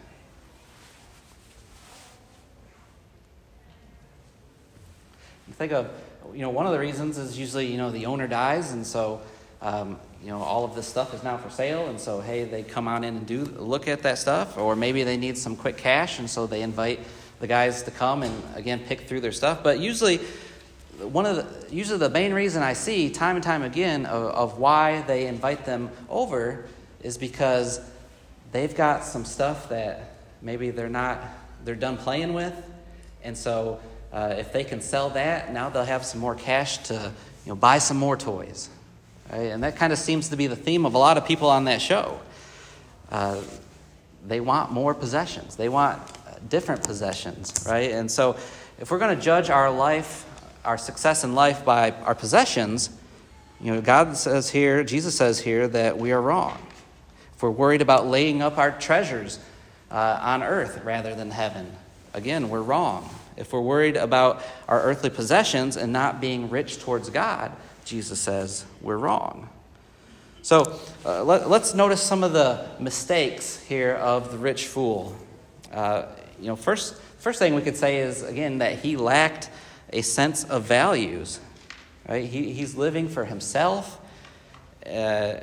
think 5.59 5.73
of, 5.73 5.91
you 6.33 6.43
know, 6.43 6.51
one 6.51 6.67
of 6.67 6.73
the 6.73 6.79
reasons 6.79 7.19
is 7.19 7.37
usually, 7.37 7.67
you 7.67 7.77
know, 7.77 7.91
the 7.91 8.07
owner 8.07 8.29
dies, 8.29 8.71
and 8.71 8.87
so, 8.87 9.21
um, 9.61 9.99
you 10.23 10.29
know, 10.29 10.41
all 10.41 10.65
of 10.65 10.77
this 10.77 10.87
stuff 10.87 11.13
is 11.15 11.25
now 11.25 11.37
for 11.37 11.51
sale, 11.51 11.89
and 11.89 11.99
so, 11.99 12.21
hey, 12.21 12.45
they 12.45 12.63
come 12.63 12.87
on 12.87 13.03
in 13.03 13.17
and 13.17 13.27
do 13.27 13.45
look 13.45 13.89
at 13.89 14.03
that 14.03 14.19
stuff, 14.19 14.57
or 14.57 14.77
maybe 14.77 15.03
they 15.03 15.17
need 15.17 15.37
some 15.37 15.57
quick 15.57 15.77
cash, 15.77 16.21
and 16.21 16.31
so 16.31 16.47
they 16.47 16.63
invite 16.63 17.01
the 17.41 17.47
guys 17.47 17.83
to 17.85 17.91
come 17.91 18.23
and 18.23 18.43
again 18.55 18.81
pick 18.87 19.03
through 19.03 19.21
their 19.21 19.33
stuff. 19.33 19.63
But 19.63 19.81
usually, 19.81 20.19
one 20.99 21.27
of 21.27 21.37
the 21.37 21.75
usually 21.75 21.99
the 21.99 22.11
main 22.11 22.33
reason 22.33 22.63
I 22.63 22.73
see 22.73 23.11
time 23.11 23.37
and 23.37 23.45
time 23.45 23.63
again 23.63 24.07
of, 24.07 24.25
of 24.33 24.59
why 24.59 25.03
they 25.03 25.27
invite 25.27 25.65
them 25.65 25.91
over 26.09 26.67
is 27.03 27.17
because 27.17 27.81
they've 28.53 28.75
got 28.75 29.05
some 29.05 29.25
stuff 29.25 29.69
that 29.69 30.15
maybe 30.43 30.71
they're 30.71 30.89
not 30.89 31.23
they're 31.65 31.75
done 31.75 31.97
playing 31.97 32.35
with, 32.35 32.55
and 33.23 33.37
so 33.37 33.81
uh, 34.13 34.35
if 34.39 34.53
they 34.53 34.65
can 34.65 34.81
sell 34.81 35.11
that, 35.11 35.53
now 35.53 35.69
they'll 35.69 35.85
have 35.85 36.05
some 36.05 36.21
more 36.21 36.35
cash 36.35 36.79
to 36.79 37.13
you 37.45 37.53
know, 37.53 37.57
buy 37.57 37.79
some 37.79 37.97
more 37.97 38.17
toys. 38.17 38.69
Right? 39.31 39.51
And 39.51 39.63
that 39.63 39.77
kind 39.77 39.93
of 39.93 39.99
seems 39.99 40.31
to 40.31 40.37
be 40.37 40.47
the 40.47 40.57
theme 40.57 40.87
of 40.87 40.95
a 40.95 40.99
lot 40.99 41.19
of 41.19 41.27
people 41.27 41.51
on 41.51 41.65
that 41.65 41.83
show. 41.83 42.19
Uh, 43.11 43.41
they 44.27 44.41
want 44.41 44.73
more 44.73 44.95
possessions, 44.95 45.57
they 45.57 45.69
want 45.69 46.01
different 46.49 46.85
possessions, 46.85 47.53
right? 47.67 47.91
And 47.91 48.11
so 48.11 48.37
if 48.79 48.91
we're 48.91 48.99
going 48.99 49.17
to 49.17 49.23
judge 49.23 49.51
our 49.51 49.71
life, 49.71 50.25
our 50.65 50.79
success 50.79 51.25
in 51.25 51.35
life 51.35 51.65
by 51.65 51.91
our 51.91 52.15
possessions, 52.15 52.91
you 53.61 53.75
know, 53.75 53.81
God 53.81 54.17
says 54.17 54.51
here, 54.51 54.85
Jesus 54.85 55.17
says 55.17 55.41
here 55.41 55.67
that 55.69 55.99
we 55.99 56.13
are 56.13 56.23
wrong. 56.23 56.59
If 57.35 57.43
we're 57.43 57.51
worried 57.51 57.83
about 57.83 58.07
laying 58.07 58.43
up 58.43 58.59
our 58.59 58.71
treasures 58.71 59.39
uh, 59.91 60.19
on 60.21 60.43
earth 60.43 60.83
rather 60.85 61.15
than 61.15 61.31
heaven, 61.31 61.73
again, 62.15 62.51
we're 62.51 62.63
wrong. 62.63 63.09
If 63.37 63.53
we're 63.53 63.61
worried 63.61 63.97
about 63.97 64.43
our 64.69 64.83
earthly 64.83 65.11
possessions 65.11 65.77
and 65.77 65.93
not 65.93 66.21
being 66.21 66.51
rich 66.51 66.81
towards 66.81 67.11
God, 67.11 67.53
Jesus 67.85 68.21
says 68.21 68.65
we're 68.81 68.97
wrong. 68.97 69.49
So 70.43 70.79
uh, 71.05 71.25
let, 71.25 71.43
us 71.43 71.75
notice 71.75 72.03
some 72.03 72.23
of 72.23 72.33
the 72.33 72.67
mistakes 72.79 73.61
here 73.65 73.95
of 73.95 74.31
the 74.31 74.39
rich 74.39 74.67
fool. 74.67 75.17
Uh, 75.73 76.07
you 76.41 76.47
know, 76.47 76.57
first, 76.57 76.97
first 77.19 77.39
thing 77.39 77.55
we 77.55 77.63
could 77.63 77.77
say 77.77 77.99
is, 77.99 78.23
again, 78.23 78.59
that 78.59 78.79
he 78.79 78.97
lacked 78.97 79.51
a 79.93 80.03
sense 80.03 80.45
of 80.45 80.65
values. 80.65 81.41
Right? 82.09 82.27
He, 82.27 82.53
he's 82.53 82.75
living 82.75 83.09
for 83.09 83.25
himself. 83.25 84.01
Uh, 84.87 85.35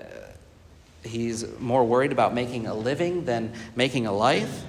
he's 1.03 1.45
more 1.60 1.86
worried 1.86 2.12
about 2.12 2.34
making 2.34 2.67
a 2.67 2.73
living 2.73 3.25
than 3.25 3.53
making 3.75 4.08
a 4.08 4.12
life. 4.12 4.63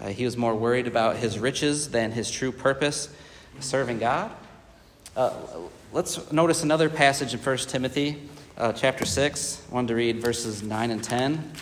Uh, 0.00 0.08
he 0.08 0.24
was 0.24 0.36
more 0.36 0.54
worried 0.54 0.86
about 0.86 1.16
his 1.16 1.38
riches 1.38 1.90
than 1.90 2.12
his 2.12 2.30
true 2.30 2.50
purpose, 2.50 3.14
serving 3.60 3.98
God. 3.98 4.32
Uh, 5.16 5.32
let's 5.92 6.32
notice 6.32 6.62
another 6.62 6.88
passage 6.88 7.34
in 7.34 7.40
1 7.40 7.56
Timothy 7.58 8.28
uh, 8.56 8.72
chapter 8.72 9.04
6. 9.04 9.66
I 9.70 9.74
wanted 9.74 9.88
to 9.88 9.94
read 9.94 10.20
verses 10.20 10.62
9 10.62 10.90
and 10.90 11.04
10 11.04 11.52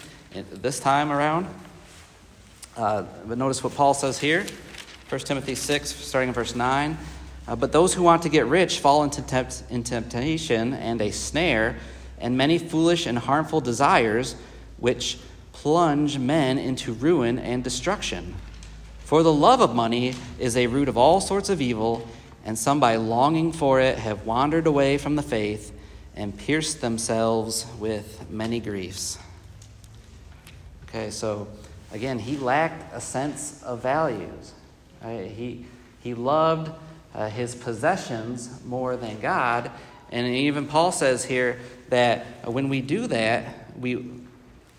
this 0.52 0.78
time 0.78 1.10
around. 1.10 1.46
Uh, 2.78 3.02
but 3.26 3.36
notice 3.36 3.64
what 3.64 3.74
Paul 3.74 3.92
says 3.92 4.18
here 4.20 4.46
1 5.08 5.20
Timothy 5.22 5.56
6, 5.56 5.90
starting 5.96 6.28
in 6.28 6.34
verse 6.34 6.54
9. 6.54 6.96
Uh, 7.48 7.56
but 7.56 7.72
those 7.72 7.92
who 7.92 8.04
want 8.04 8.22
to 8.22 8.28
get 8.28 8.46
rich 8.46 8.78
fall 8.78 9.02
into, 9.02 9.20
tempt- 9.20 9.64
in 9.68 9.82
temptation 9.82 10.74
and 10.74 11.02
a 11.02 11.10
snare 11.10 11.76
and 12.20 12.36
many 12.36 12.56
foolish 12.56 13.06
and 13.06 13.18
harmful 13.18 13.60
desires, 13.60 14.36
which 14.76 15.18
plunge 15.52 16.18
men 16.18 16.56
into 16.56 16.92
ruin 16.92 17.40
and 17.40 17.64
destruction. 17.64 18.36
For 19.00 19.24
the 19.24 19.32
love 19.32 19.60
of 19.60 19.74
money 19.74 20.14
is 20.38 20.56
a 20.56 20.68
root 20.68 20.88
of 20.88 20.96
all 20.96 21.20
sorts 21.20 21.48
of 21.48 21.60
evil, 21.60 22.06
and 22.44 22.56
some 22.56 22.78
by 22.78 22.94
longing 22.94 23.50
for 23.50 23.80
it 23.80 23.98
have 23.98 24.24
wandered 24.24 24.68
away 24.68 24.98
from 24.98 25.16
the 25.16 25.22
faith 25.22 25.72
and 26.14 26.36
pierced 26.36 26.80
themselves 26.80 27.66
with 27.80 28.30
many 28.30 28.60
griefs. 28.60 29.18
Okay, 30.88 31.10
so 31.10 31.48
again, 31.92 32.18
he 32.18 32.36
lacked 32.36 32.94
a 32.94 33.00
sense 33.00 33.62
of 33.62 33.82
values. 33.82 34.52
Right? 35.02 35.30
He, 35.30 35.66
he 36.00 36.14
loved 36.14 36.70
uh, 37.14 37.28
his 37.28 37.54
possessions 37.54 38.62
more 38.64 38.96
than 38.96 39.20
God. 39.20 39.70
And 40.10 40.26
even 40.26 40.66
Paul 40.66 40.92
says 40.92 41.24
here 41.24 41.58
that 41.90 42.48
when 42.50 42.68
we 42.68 42.80
do 42.80 43.06
that, 43.08 43.76
we, 43.78 44.10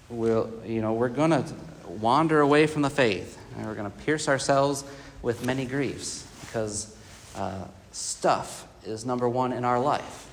we'll, 0.10 0.52
you 0.66 0.82
know, 0.82 0.94
we're 0.94 1.10
going 1.10 1.32
to 1.32 1.46
wander 1.88 2.42
away 2.42 2.68
from 2.68 2.82
the 2.82 2.90
faith. 2.90 3.38
And 3.58 3.66
we're 3.66 3.76
going 3.76 3.92
to 3.92 3.98
pierce 4.00 4.28
ourselves 4.28 4.84
with 5.22 5.46
many 5.46 5.66
griefs 5.66 6.26
because 6.42 6.96
uh, 7.36 7.66
stuff 7.92 8.68
is 8.86 9.06
number 9.06 9.28
one 9.28 9.52
in 9.52 9.66
our 9.66 9.80
life. 9.80 10.28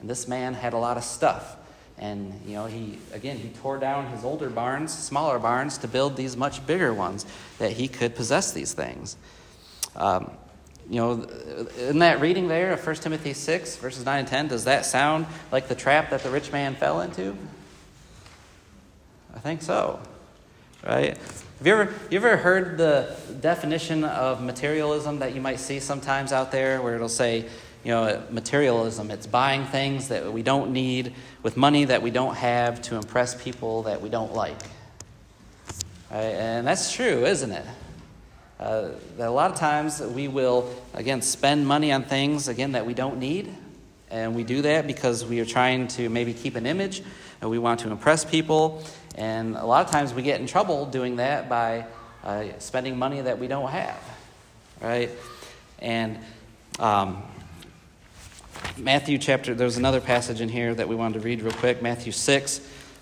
And 0.00 0.10
this 0.10 0.28
man 0.28 0.54
had 0.54 0.72
a 0.74 0.78
lot 0.78 0.96
of 0.96 1.04
stuff. 1.04 1.56
And, 1.98 2.38
you 2.46 2.54
know, 2.54 2.66
he, 2.66 2.98
again, 3.12 3.38
he 3.38 3.48
tore 3.48 3.78
down 3.78 4.08
his 4.08 4.22
older 4.22 4.50
barns, 4.50 4.92
smaller 4.92 5.38
barns, 5.38 5.78
to 5.78 5.88
build 5.88 6.16
these 6.16 6.36
much 6.36 6.66
bigger 6.66 6.92
ones 6.92 7.24
that 7.58 7.72
he 7.72 7.88
could 7.88 8.14
possess 8.14 8.52
these 8.52 8.74
things. 8.74 9.16
Um, 9.94 10.30
you 10.90 11.00
know, 11.00 11.26
in 11.78 11.98
that 12.00 12.20
reading 12.20 12.48
there 12.48 12.72
of 12.72 12.86
1 12.86 12.96
Timothy 12.96 13.32
6, 13.32 13.76
verses 13.76 14.04
9 14.04 14.20
and 14.20 14.28
10, 14.28 14.48
does 14.48 14.64
that 14.64 14.84
sound 14.84 15.26
like 15.50 15.68
the 15.68 15.74
trap 15.74 16.10
that 16.10 16.22
the 16.22 16.30
rich 16.30 16.52
man 16.52 16.74
fell 16.74 17.00
into? 17.00 17.36
I 19.34 19.38
think 19.38 19.62
so. 19.62 19.98
Right? 20.86 21.16
Have 21.16 21.66
you 21.66 21.72
ever, 21.72 21.94
you 22.10 22.18
ever 22.18 22.36
heard 22.36 22.76
the 22.76 23.16
definition 23.40 24.04
of 24.04 24.42
materialism 24.42 25.18
that 25.20 25.34
you 25.34 25.40
might 25.40 25.58
see 25.58 25.80
sometimes 25.80 26.30
out 26.30 26.52
there 26.52 26.82
where 26.82 26.94
it'll 26.94 27.08
say, 27.08 27.48
you 27.86 27.92
know, 27.92 28.20
materialism, 28.30 29.12
it's 29.12 29.28
buying 29.28 29.64
things 29.64 30.08
that 30.08 30.32
we 30.32 30.42
don't 30.42 30.72
need 30.72 31.14
with 31.44 31.56
money 31.56 31.84
that 31.84 32.02
we 32.02 32.10
don't 32.10 32.34
have 32.34 32.82
to 32.82 32.96
impress 32.96 33.40
people 33.40 33.84
that 33.84 34.02
we 34.02 34.08
don't 34.08 34.34
like. 34.34 34.60
Right? 36.10 36.34
And 36.34 36.66
that's 36.66 36.92
true, 36.92 37.24
isn't 37.24 37.52
it? 37.52 37.64
Uh, 38.58 38.88
that 39.18 39.28
a 39.28 39.30
lot 39.30 39.52
of 39.52 39.56
times 39.56 40.00
we 40.00 40.26
will, 40.26 40.68
again, 40.94 41.22
spend 41.22 41.64
money 41.64 41.92
on 41.92 42.02
things, 42.02 42.48
again, 42.48 42.72
that 42.72 42.84
we 42.84 42.92
don't 42.92 43.20
need. 43.20 43.54
And 44.10 44.34
we 44.34 44.42
do 44.42 44.62
that 44.62 44.88
because 44.88 45.24
we 45.24 45.38
are 45.38 45.44
trying 45.44 45.86
to 45.88 46.08
maybe 46.08 46.34
keep 46.34 46.56
an 46.56 46.66
image 46.66 47.04
and 47.40 47.48
we 47.48 47.60
want 47.60 47.78
to 47.80 47.92
impress 47.92 48.24
people. 48.24 48.82
And 49.14 49.54
a 49.54 49.64
lot 49.64 49.86
of 49.86 49.92
times 49.92 50.12
we 50.12 50.22
get 50.22 50.40
in 50.40 50.48
trouble 50.48 50.86
doing 50.86 51.16
that 51.16 51.48
by 51.48 51.86
uh, 52.24 52.46
spending 52.58 52.98
money 52.98 53.20
that 53.20 53.38
we 53.38 53.46
don't 53.46 53.70
have, 53.70 54.02
right? 54.80 55.10
And 55.78 56.18
um, 56.80 57.22
Matthew 58.78 59.18
chapter, 59.18 59.54
there's 59.54 59.76
another 59.76 60.00
passage 60.00 60.40
in 60.40 60.48
here 60.48 60.74
that 60.74 60.88
we 60.88 60.94
wanted 60.94 61.14
to 61.14 61.20
read 61.20 61.42
real 61.42 61.52
quick 61.52 61.82
Matthew 61.82 62.12
6, 62.12 62.58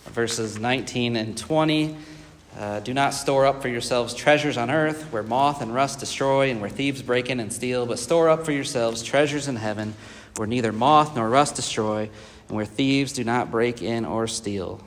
verses 0.06 0.58
19 0.58 1.16
and 1.16 1.36
20. 1.36 1.96
Uh, 2.56 2.80
do 2.80 2.94
not 2.94 3.12
store 3.12 3.46
up 3.46 3.60
for 3.60 3.68
yourselves 3.68 4.14
treasures 4.14 4.56
on 4.56 4.70
earth 4.70 5.02
where 5.12 5.24
moth 5.24 5.60
and 5.60 5.74
rust 5.74 5.98
destroy 5.98 6.50
and 6.50 6.60
where 6.60 6.70
thieves 6.70 7.02
break 7.02 7.28
in 7.28 7.40
and 7.40 7.52
steal, 7.52 7.86
but 7.86 7.98
store 7.98 8.28
up 8.28 8.44
for 8.44 8.52
yourselves 8.52 9.02
treasures 9.02 9.48
in 9.48 9.56
heaven 9.56 9.94
where 10.36 10.46
neither 10.46 10.72
moth 10.72 11.16
nor 11.16 11.28
rust 11.28 11.56
destroy 11.56 12.08
and 12.48 12.56
where 12.56 12.64
thieves 12.64 13.12
do 13.12 13.24
not 13.24 13.50
break 13.50 13.82
in 13.82 14.04
or 14.04 14.26
steal. 14.26 14.80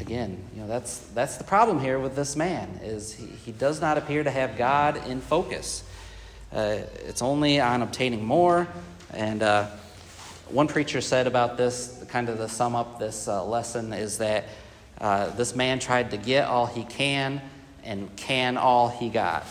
Again, 0.00 0.42
you 0.54 0.62
know, 0.62 0.68
that's, 0.68 0.98
that's 1.14 1.36
the 1.36 1.44
problem 1.44 1.80
here 1.80 1.98
with 1.98 2.16
this 2.16 2.36
man, 2.36 2.80
is 2.82 3.12
he, 3.12 3.26
he 3.26 3.52
does 3.52 3.80
not 3.80 3.98
appear 3.98 4.24
to 4.24 4.30
have 4.30 4.56
God 4.56 5.06
in 5.08 5.20
focus. 5.20 5.84
Uh, 6.52 6.78
it's 7.06 7.22
only 7.22 7.60
on 7.60 7.82
obtaining 7.82 8.24
more. 8.24 8.68
And 9.12 9.42
uh, 9.42 9.66
one 10.48 10.68
preacher 10.68 11.00
said 11.00 11.26
about 11.26 11.56
this, 11.56 12.04
kind 12.08 12.28
of 12.28 12.38
to 12.38 12.48
sum 12.48 12.74
up 12.74 12.98
this 12.98 13.28
uh, 13.28 13.44
lesson, 13.44 13.92
is 13.92 14.18
that 14.18 14.44
uh, 15.00 15.30
this 15.30 15.54
man 15.54 15.78
tried 15.78 16.10
to 16.10 16.16
get 16.16 16.46
all 16.46 16.66
he 16.66 16.84
can 16.84 17.40
and 17.84 18.14
can 18.16 18.56
all 18.56 18.88
he 18.88 19.08
got. 19.08 19.46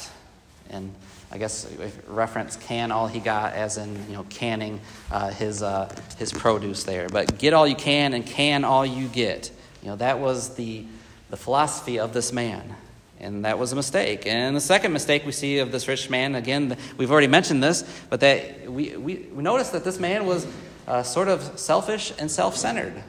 And 0.69 0.93
I 1.31 1.37
guess 1.37 1.71
reference 2.07 2.55
can 2.55 2.91
all 2.91 3.07
he 3.07 3.19
got 3.19 3.53
as 3.53 3.77
in 3.77 3.95
you 4.07 4.15
know 4.15 4.25
canning 4.29 4.79
uh, 5.11 5.29
his 5.29 5.61
uh, 5.63 5.93
his 6.17 6.31
produce 6.31 6.83
there. 6.83 7.07
But 7.09 7.37
get 7.37 7.53
all 7.53 7.67
you 7.67 7.75
can 7.75 8.13
and 8.13 8.25
can 8.25 8.63
all 8.63 8.85
you 8.85 9.07
get. 9.07 9.51
You 9.81 9.89
know 9.89 9.95
that 9.97 10.19
was 10.19 10.55
the 10.55 10.85
the 11.29 11.37
philosophy 11.37 11.99
of 11.99 12.13
this 12.13 12.33
man, 12.33 12.75
and 13.19 13.45
that 13.45 13.59
was 13.59 13.71
a 13.71 13.75
mistake. 13.75 14.25
And 14.25 14.55
the 14.55 14.61
second 14.61 14.93
mistake 14.93 15.25
we 15.25 15.31
see 15.31 15.59
of 15.59 15.71
this 15.71 15.87
rich 15.87 16.09
man 16.09 16.35
again, 16.35 16.77
we've 16.97 17.11
already 17.11 17.27
mentioned 17.27 17.63
this, 17.63 17.83
but 18.09 18.19
that 18.21 18.71
we 18.71 18.95
we, 18.95 19.27
we 19.33 19.43
notice 19.43 19.69
that 19.69 19.83
this 19.83 19.99
man 19.99 20.25
was 20.25 20.47
uh, 20.87 21.03
sort 21.03 21.27
of 21.27 21.59
selfish 21.59 22.13
and 22.17 22.29
self 22.29 22.55
centered. 22.55 23.03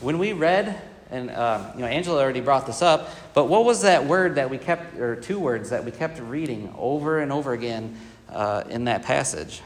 When 0.00 0.18
we 0.18 0.32
read, 0.32 0.80
and 1.10 1.30
um, 1.30 1.66
you 1.74 1.80
know, 1.80 1.86
Angela 1.86 2.20
already 2.20 2.40
brought 2.40 2.66
this 2.66 2.82
up, 2.82 3.10
but 3.34 3.44
what 3.44 3.64
was 3.64 3.82
that 3.82 4.06
word 4.06 4.34
that 4.36 4.50
we 4.50 4.58
kept, 4.58 4.98
or 4.98 5.16
two 5.16 5.38
words 5.38 5.70
that 5.70 5.84
we 5.84 5.90
kept 5.90 6.18
reading 6.20 6.74
over 6.76 7.20
and 7.20 7.30
over 7.30 7.52
again 7.52 7.96
uh, 8.30 8.64
in 8.68 8.84
that 8.84 9.02
passage? 9.02 9.62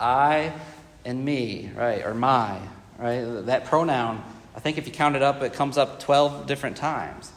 I 0.00 0.54
and 1.04 1.22
me, 1.24 1.70
right, 1.76 2.04
or 2.04 2.14
my, 2.14 2.58
right? 2.98 3.22
That 3.46 3.66
pronoun, 3.66 4.22
I 4.60 4.62
think 4.62 4.76
if 4.76 4.86
you 4.86 4.92
count 4.92 5.16
it 5.16 5.22
up, 5.22 5.40
it 5.40 5.54
comes 5.54 5.78
up 5.78 6.00
12 6.00 6.46
different 6.46 6.76
times. 6.76 7.32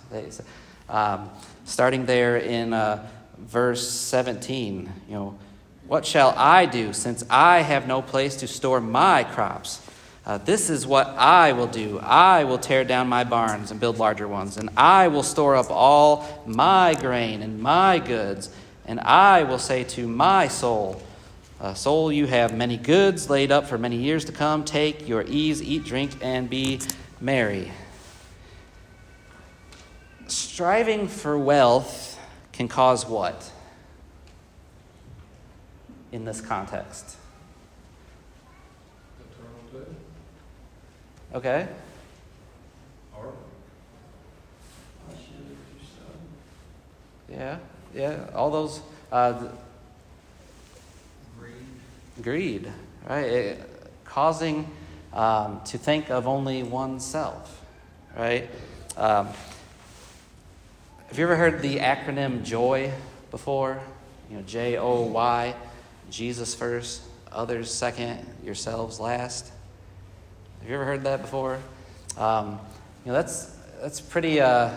Um, 0.89 1.29
starting 1.63 2.05
there 2.05 2.35
in 2.35 2.73
uh, 2.73 3.07
verse 3.37 3.89
17, 3.89 4.91
you 5.07 5.13
know, 5.13 5.39
what 5.87 6.05
shall 6.05 6.33
I 6.35 6.65
do 6.65 6.91
since 6.91 7.23
I 7.29 7.61
have 7.61 7.87
no 7.87 8.01
place 8.01 8.35
to 8.41 8.47
store 8.49 8.81
my 8.81 9.23
crops? 9.23 9.81
Uh, 10.25 10.37
this 10.39 10.69
is 10.69 10.85
what 10.85 11.07
I 11.15 11.53
will 11.53 11.67
do. 11.67 11.97
I 11.99 12.43
will 12.43 12.57
tear 12.57 12.83
down 12.83 13.07
my 13.07 13.23
barns 13.23 13.71
and 13.71 13.79
build 13.79 13.99
larger 13.99 14.27
ones, 14.27 14.57
and 14.57 14.69
I 14.75 15.07
will 15.07 15.23
store 15.23 15.55
up 15.55 15.67
all 15.69 16.43
my 16.45 16.93
grain 16.93 17.41
and 17.41 17.61
my 17.61 17.99
goods, 17.99 18.49
and 18.85 18.99
I 18.99 19.43
will 19.43 19.59
say 19.59 19.85
to 19.85 20.09
my 20.09 20.49
soul, 20.49 21.01
uh, 21.61 21.73
Soul, 21.73 22.11
you 22.11 22.25
have 22.25 22.53
many 22.53 22.75
goods 22.75 23.29
laid 23.29 23.49
up 23.49 23.67
for 23.67 23.77
many 23.77 23.95
years 23.95 24.25
to 24.25 24.33
come. 24.33 24.65
Take 24.65 25.07
your 25.07 25.23
ease, 25.25 25.63
eat, 25.63 25.85
drink, 25.85 26.11
and 26.21 26.49
be 26.49 26.81
merry. 27.23 27.71
Striving 30.27 31.07
for 31.07 31.37
wealth 31.37 32.19
can 32.51 32.67
cause 32.67 33.05
what 33.07 33.49
in 36.11 36.25
this 36.25 36.41
context? 36.41 37.15
Okay. 41.33 41.67
Yeah, 47.31 47.57
yeah. 47.95 48.27
All 48.35 48.51
those 48.51 48.81
uh, 49.11 49.47
greed, 51.39 51.53
greed, 52.21 52.71
right? 53.09 53.25
It, 53.25 53.69
causing 54.05 54.69
um, 55.13 55.61
to 55.65 55.77
think 55.77 56.09
of 56.09 56.27
only 56.27 56.63
oneself, 56.63 57.61
right? 58.17 58.49
Um, 58.97 59.27
have 61.07 61.17
you 61.17 61.23
ever 61.23 61.35
heard 61.35 61.61
the 61.61 61.77
acronym 61.77 62.43
JOY 62.43 62.91
before? 63.31 63.79
You 64.29 64.37
know, 64.37 64.43
J 64.43 64.77
O 64.77 65.03
Y, 65.03 65.55
Jesus 66.09 66.55
first, 66.55 67.03
others 67.31 67.71
second, 67.71 68.25
yourselves 68.43 68.99
last. 68.99 69.51
Have 70.59 70.69
you 70.69 70.75
ever 70.75 70.85
heard 70.85 71.03
that 71.03 71.21
before? 71.21 71.59
Um, 72.17 72.59
you 73.05 73.11
know, 73.11 73.13
that's, 73.13 73.55
that's 73.81 74.01
pretty, 74.01 74.39
uh, 74.39 74.71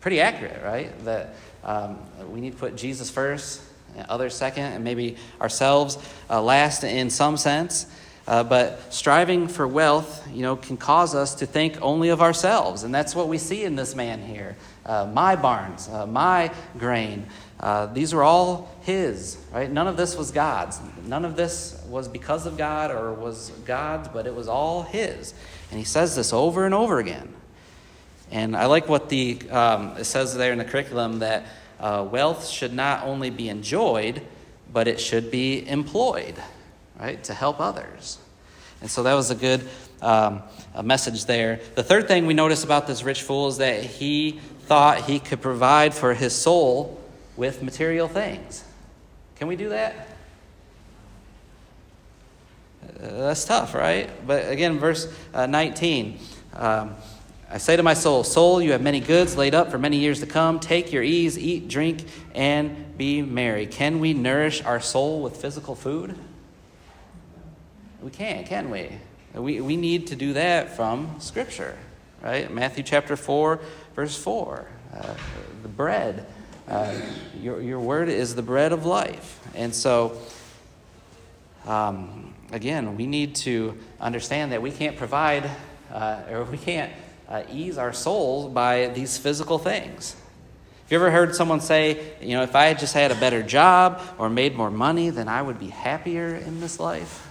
pretty 0.00 0.20
accurate, 0.20 0.62
right? 0.64 0.92
That 1.04 1.36
um, 1.62 1.98
we 2.28 2.40
need 2.40 2.52
to 2.52 2.58
put 2.58 2.76
Jesus 2.76 3.08
first, 3.08 3.62
others 4.08 4.34
second, 4.34 4.64
and 4.64 4.84
maybe 4.84 5.16
ourselves 5.40 5.96
uh, 6.28 6.42
last 6.42 6.84
in 6.84 7.08
some 7.08 7.36
sense. 7.36 7.86
Uh, 8.26 8.42
but 8.42 8.92
striving 8.92 9.48
for 9.48 9.68
wealth, 9.68 10.26
you 10.32 10.42
know, 10.42 10.56
can 10.56 10.76
cause 10.76 11.14
us 11.14 11.34
to 11.34 11.46
think 11.46 11.76
only 11.82 12.08
of 12.08 12.22
ourselves, 12.22 12.82
and 12.82 12.94
that's 12.94 13.14
what 13.14 13.28
we 13.28 13.36
see 13.36 13.64
in 13.64 13.76
this 13.76 13.94
man 13.94 14.22
here. 14.22 14.56
Uh, 14.86 15.06
my 15.12 15.36
barns, 15.36 15.88
uh, 15.88 16.06
my 16.06 16.50
grain, 16.78 17.26
uh, 17.60 17.86
these 17.86 18.14
were 18.14 18.22
all 18.22 18.74
his, 18.82 19.38
right? 19.52 19.70
None 19.70 19.86
of 19.86 19.96
this 19.96 20.16
was 20.16 20.30
God's. 20.30 20.80
None 21.06 21.24
of 21.24 21.36
this 21.36 21.82
was 21.88 22.08
because 22.08 22.46
of 22.46 22.56
God 22.56 22.90
or 22.90 23.12
was 23.12 23.50
God's, 23.64 24.08
but 24.08 24.26
it 24.26 24.34
was 24.34 24.48
all 24.48 24.82
his. 24.82 25.34
And 25.70 25.78
he 25.78 25.84
says 25.84 26.16
this 26.16 26.32
over 26.32 26.64
and 26.64 26.74
over 26.74 26.98
again. 26.98 27.32
And 28.30 28.56
I 28.56 28.66
like 28.66 28.88
what 28.88 29.08
the 29.08 29.38
um, 29.50 29.96
it 29.96 30.04
says 30.04 30.34
there 30.34 30.52
in 30.52 30.58
the 30.58 30.64
curriculum 30.64 31.20
that 31.20 31.46
uh, 31.78 32.06
wealth 32.10 32.48
should 32.48 32.72
not 32.72 33.04
only 33.04 33.30
be 33.30 33.48
enjoyed, 33.48 34.22
but 34.72 34.88
it 34.88 35.00
should 35.00 35.30
be 35.30 35.66
employed, 35.68 36.34
right, 36.98 37.22
to 37.24 37.34
help 37.34 37.60
others. 37.60 38.18
And 38.80 38.90
so 38.90 39.02
that 39.04 39.14
was 39.14 39.30
a 39.30 39.34
good 39.34 39.68
um, 40.04 40.42
a 40.74 40.82
message 40.82 41.24
there. 41.24 41.60
The 41.74 41.82
third 41.82 42.06
thing 42.06 42.26
we 42.26 42.34
notice 42.34 42.62
about 42.62 42.86
this 42.86 43.02
rich 43.02 43.22
fool 43.22 43.48
is 43.48 43.56
that 43.56 43.82
he 43.82 44.40
thought 44.66 45.04
he 45.04 45.18
could 45.18 45.40
provide 45.40 45.94
for 45.94 46.14
his 46.14 46.34
soul 46.34 47.00
with 47.36 47.62
material 47.62 48.06
things. 48.06 48.64
Can 49.36 49.48
we 49.48 49.56
do 49.56 49.70
that? 49.70 50.08
Uh, 52.82 52.88
that's 52.98 53.44
tough, 53.44 53.74
right? 53.74 54.10
But 54.26 54.50
again, 54.50 54.78
verse 54.78 55.12
uh, 55.32 55.46
19. 55.46 56.18
Um, 56.54 56.94
I 57.50 57.58
say 57.58 57.76
to 57.76 57.82
my 57.82 57.94
soul, 57.94 58.24
Soul, 58.24 58.60
you 58.60 58.72
have 58.72 58.82
many 58.82 59.00
goods 59.00 59.36
laid 59.36 59.54
up 59.54 59.70
for 59.70 59.78
many 59.78 59.98
years 59.98 60.20
to 60.20 60.26
come. 60.26 60.60
Take 60.60 60.92
your 60.92 61.02
ease, 61.02 61.38
eat, 61.38 61.68
drink, 61.68 62.04
and 62.34 62.96
be 62.98 63.22
merry. 63.22 63.66
Can 63.66 64.00
we 64.00 64.12
nourish 64.12 64.62
our 64.62 64.80
soul 64.80 65.22
with 65.22 65.36
physical 65.36 65.74
food? 65.74 66.18
We 68.04 68.10
can't, 68.10 68.44
can 68.44 68.68
we? 68.68 68.90
We, 69.32 69.62
we 69.62 69.76
need 69.78 70.08
to 70.08 70.14
do 70.14 70.34
that 70.34 70.76
from 70.76 71.18
Scripture, 71.20 71.74
right? 72.20 72.52
Matthew 72.52 72.84
chapter 72.84 73.16
4, 73.16 73.60
verse 73.96 74.14
4. 74.14 74.66
Uh, 74.94 75.14
the 75.62 75.68
bread 75.68 76.26
uh, 76.68 76.94
your, 77.40 77.62
your 77.62 77.80
word 77.80 78.10
is 78.10 78.34
the 78.34 78.42
bread 78.42 78.72
of 78.72 78.84
life. 78.84 79.40
And 79.54 79.74
so, 79.74 80.18
um, 81.66 82.34
again, 82.52 82.94
we 82.98 83.06
need 83.06 83.36
to 83.36 83.78
understand 83.98 84.52
that 84.52 84.60
we 84.60 84.70
can't 84.70 84.98
provide 84.98 85.50
uh, 85.90 86.24
or 86.30 86.44
we 86.44 86.58
can't 86.58 86.92
uh, 87.26 87.44
ease 87.50 87.78
our 87.78 87.94
souls 87.94 88.52
by 88.52 88.88
these 88.88 89.16
physical 89.16 89.58
things. 89.58 90.12
Have 90.12 90.92
you 90.92 90.98
ever 90.98 91.10
heard 91.10 91.34
someone 91.34 91.62
say, 91.62 92.12
you 92.20 92.36
know, 92.36 92.42
if 92.42 92.54
I 92.54 92.66
had 92.66 92.78
just 92.78 92.92
had 92.92 93.12
a 93.12 93.14
better 93.14 93.42
job 93.42 94.02
or 94.18 94.28
made 94.28 94.54
more 94.56 94.70
money, 94.70 95.08
then 95.08 95.26
I 95.26 95.40
would 95.40 95.58
be 95.58 95.68
happier 95.68 96.34
in 96.34 96.60
this 96.60 96.78
life? 96.78 97.30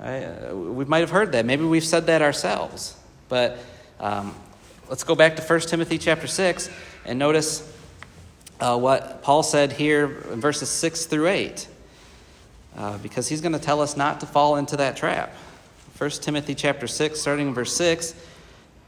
Uh, 0.00 0.54
we 0.54 0.86
might 0.86 1.00
have 1.00 1.10
heard 1.10 1.32
that. 1.32 1.44
Maybe 1.44 1.64
we've 1.64 1.84
said 1.84 2.06
that 2.06 2.22
ourselves. 2.22 2.96
But 3.28 3.58
um, 3.98 4.34
let's 4.88 5.04
go 5.04 5.14
back 5.14 5.36
to 5.36 5.42
1 5.42 5.60
Timothy 5.60 5.98
chapter 5.98 6.26
6. 6.26 6.70
And 7.04 7.18
notice 7.18 7.70
uh, 8.60 8.78
what 8.78 9.22
Paul 9.22 9.42
said 9.42 9.72
here 9.72 10.22
in 10.32 10.40
verses 10.40 10.70
6 10.70 11.04
through 11.04 11.28
8, 11.28 11.68
uh, 12.76 12.98
because 12.98 13.28
he's 13.28 13.42
going 13.42 13.52
to 13.52 13.58
tell 13.58 13.82
us 13.82 13.96
not 13.96 14.20
to 14.20 14.26
fall 14.26 14.56
into 14.56 14.76
that 14.78 14.96
trap. 14.96 15.34
1 15.98 16.10
Timothy 16.10 16.54
chapter 16.54 16.86
6, 16.86 17.20
starting 17.20 17.48
in 17.48 17.54
verse 17.54 17.74
6, 17.76 18.14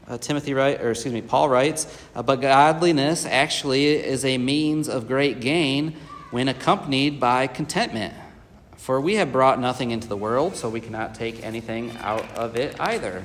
uh, 0.07 0.17
Timothy 0.17 0.55
write, 0.55 0.81
or 0.81 0.91
excuse 0.91 1.13
me, 1.13 1.21
Paul 1.21 1.47
writes, 1.47 1.85
but 2.13 2.37
godliness 2.37 3.25
actually 3.25 3.87
is 3.87 4.25
a 4.25 4.39
means 4.39 4.89
of 4.89 5.07
great 5.07 5.39
gain 5.39 5.95
when 6.31 6.47
accompanied 6.47 7.19
by 7.19 7.45
contentment. 7.45 8.15
For 8.83 8.99
we 8.99 9.15
have 9.15 9.31
brought 9.31 9.61
nothing 9.61 9.91
into 9.91 10.09
the 10.09 10.17
world, 10.17 10.57
so 10.57 10.67
we 10.67 10.81
cannot 10.81 11.15
take 11.15 11.41
anything 11.41 11.95
out 12.01 12.29
of 12.35 12.57
it 12.57 12.77
either. 12.81 13.23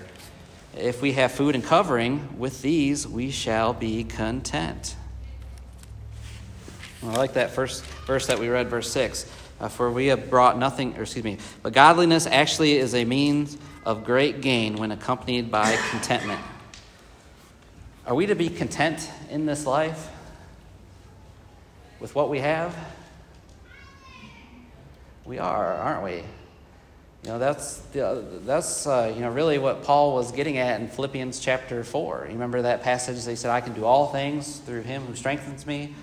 If 0.76 1.02
we 1.02 1.14
have 1.14 1.32
food 1.32 1.56
and 1.56 1.64
covering, 1.64 2.38
with 2.38 2.62
these 2.62 3.08
we 3.08 3.32
shall 3.32 3.72
be 3.72 4.04
content. 4.04 4.94
I 7.02 7.06
like 7.06 7.32
that 7.32 7.50
first 7.50 7.84
verse 8.06 8.28
that 8.28 8.38
we 8.38 8.48
read, 8.48 8.68
verse 8.68 8.88
6. 8.92 9.28
Uh, 9.58 9.66
for 9.66 9.90
we 9.90 10.06
have 10.06 10.30
brought 10.30 10.56
nothing, 10.56 10.96
or 10.96 11.02
excuse 11.02 11.24
me, 11.24 11.38
but 11.64 11.72
godliness 11.72 12.28
actually 12.28 12.76
is 12.76 12.94
a 12.94 13.04
means 13.04 13.58
of 13.84 14.04
great 14.04 14.40
gain 14.40 14.76
when 14.76 14.92
accompanied 14.92 15.50
by 15.50 15.76
contentment. 15.90 16.40
Are 18.06 18.14
we 18.14 18.26
to 18.26 18.36
be 18.36 18.48
content 18.48 19.10
in 19.28 19.44
this 19.44 19.66
life 19.66 20.08
with 21.98 22.14
what 22.14 22.30
we 22.30 22.38
have? 22.38 22.76
We 25.28 25.38
are, 25.38 25.74
aren't 25.74 26.02
we? 26.04 26.14
You 27.22 27.32
know, 27.32 27.38
that's, 27.38 27.80
the, 27.92 28.24
that's 28.46 28.86
uh, 28.86 29.12
you 29.14 29.20
know, 29.20 29.28
really 29.28 29.58
what 29.58 29.82
Paul 29.82 30.14
was 30.14 30.32
getting 30.32 30.56
at 30.56 30.80
in 30.80 30.88
Philippians 30.88 31.38
chapter 31.38 31.84
4. 31.84 32.24
You 32.28 32.32
remember 32.32 32.62
that 32.62 32.82
passage? 32.82 33.22
They 33.26 33.36
said, 33.36 33.50
I 33.50 33.60
can 33.60 33.74
do 33.74 33.84
all 33.84 34.06
things 34.06 34.56
through 34.60 34.84
him 34.84 35.02
who 35.02 35.14
strengthens 35.14 35.66
me. 35.66 35.94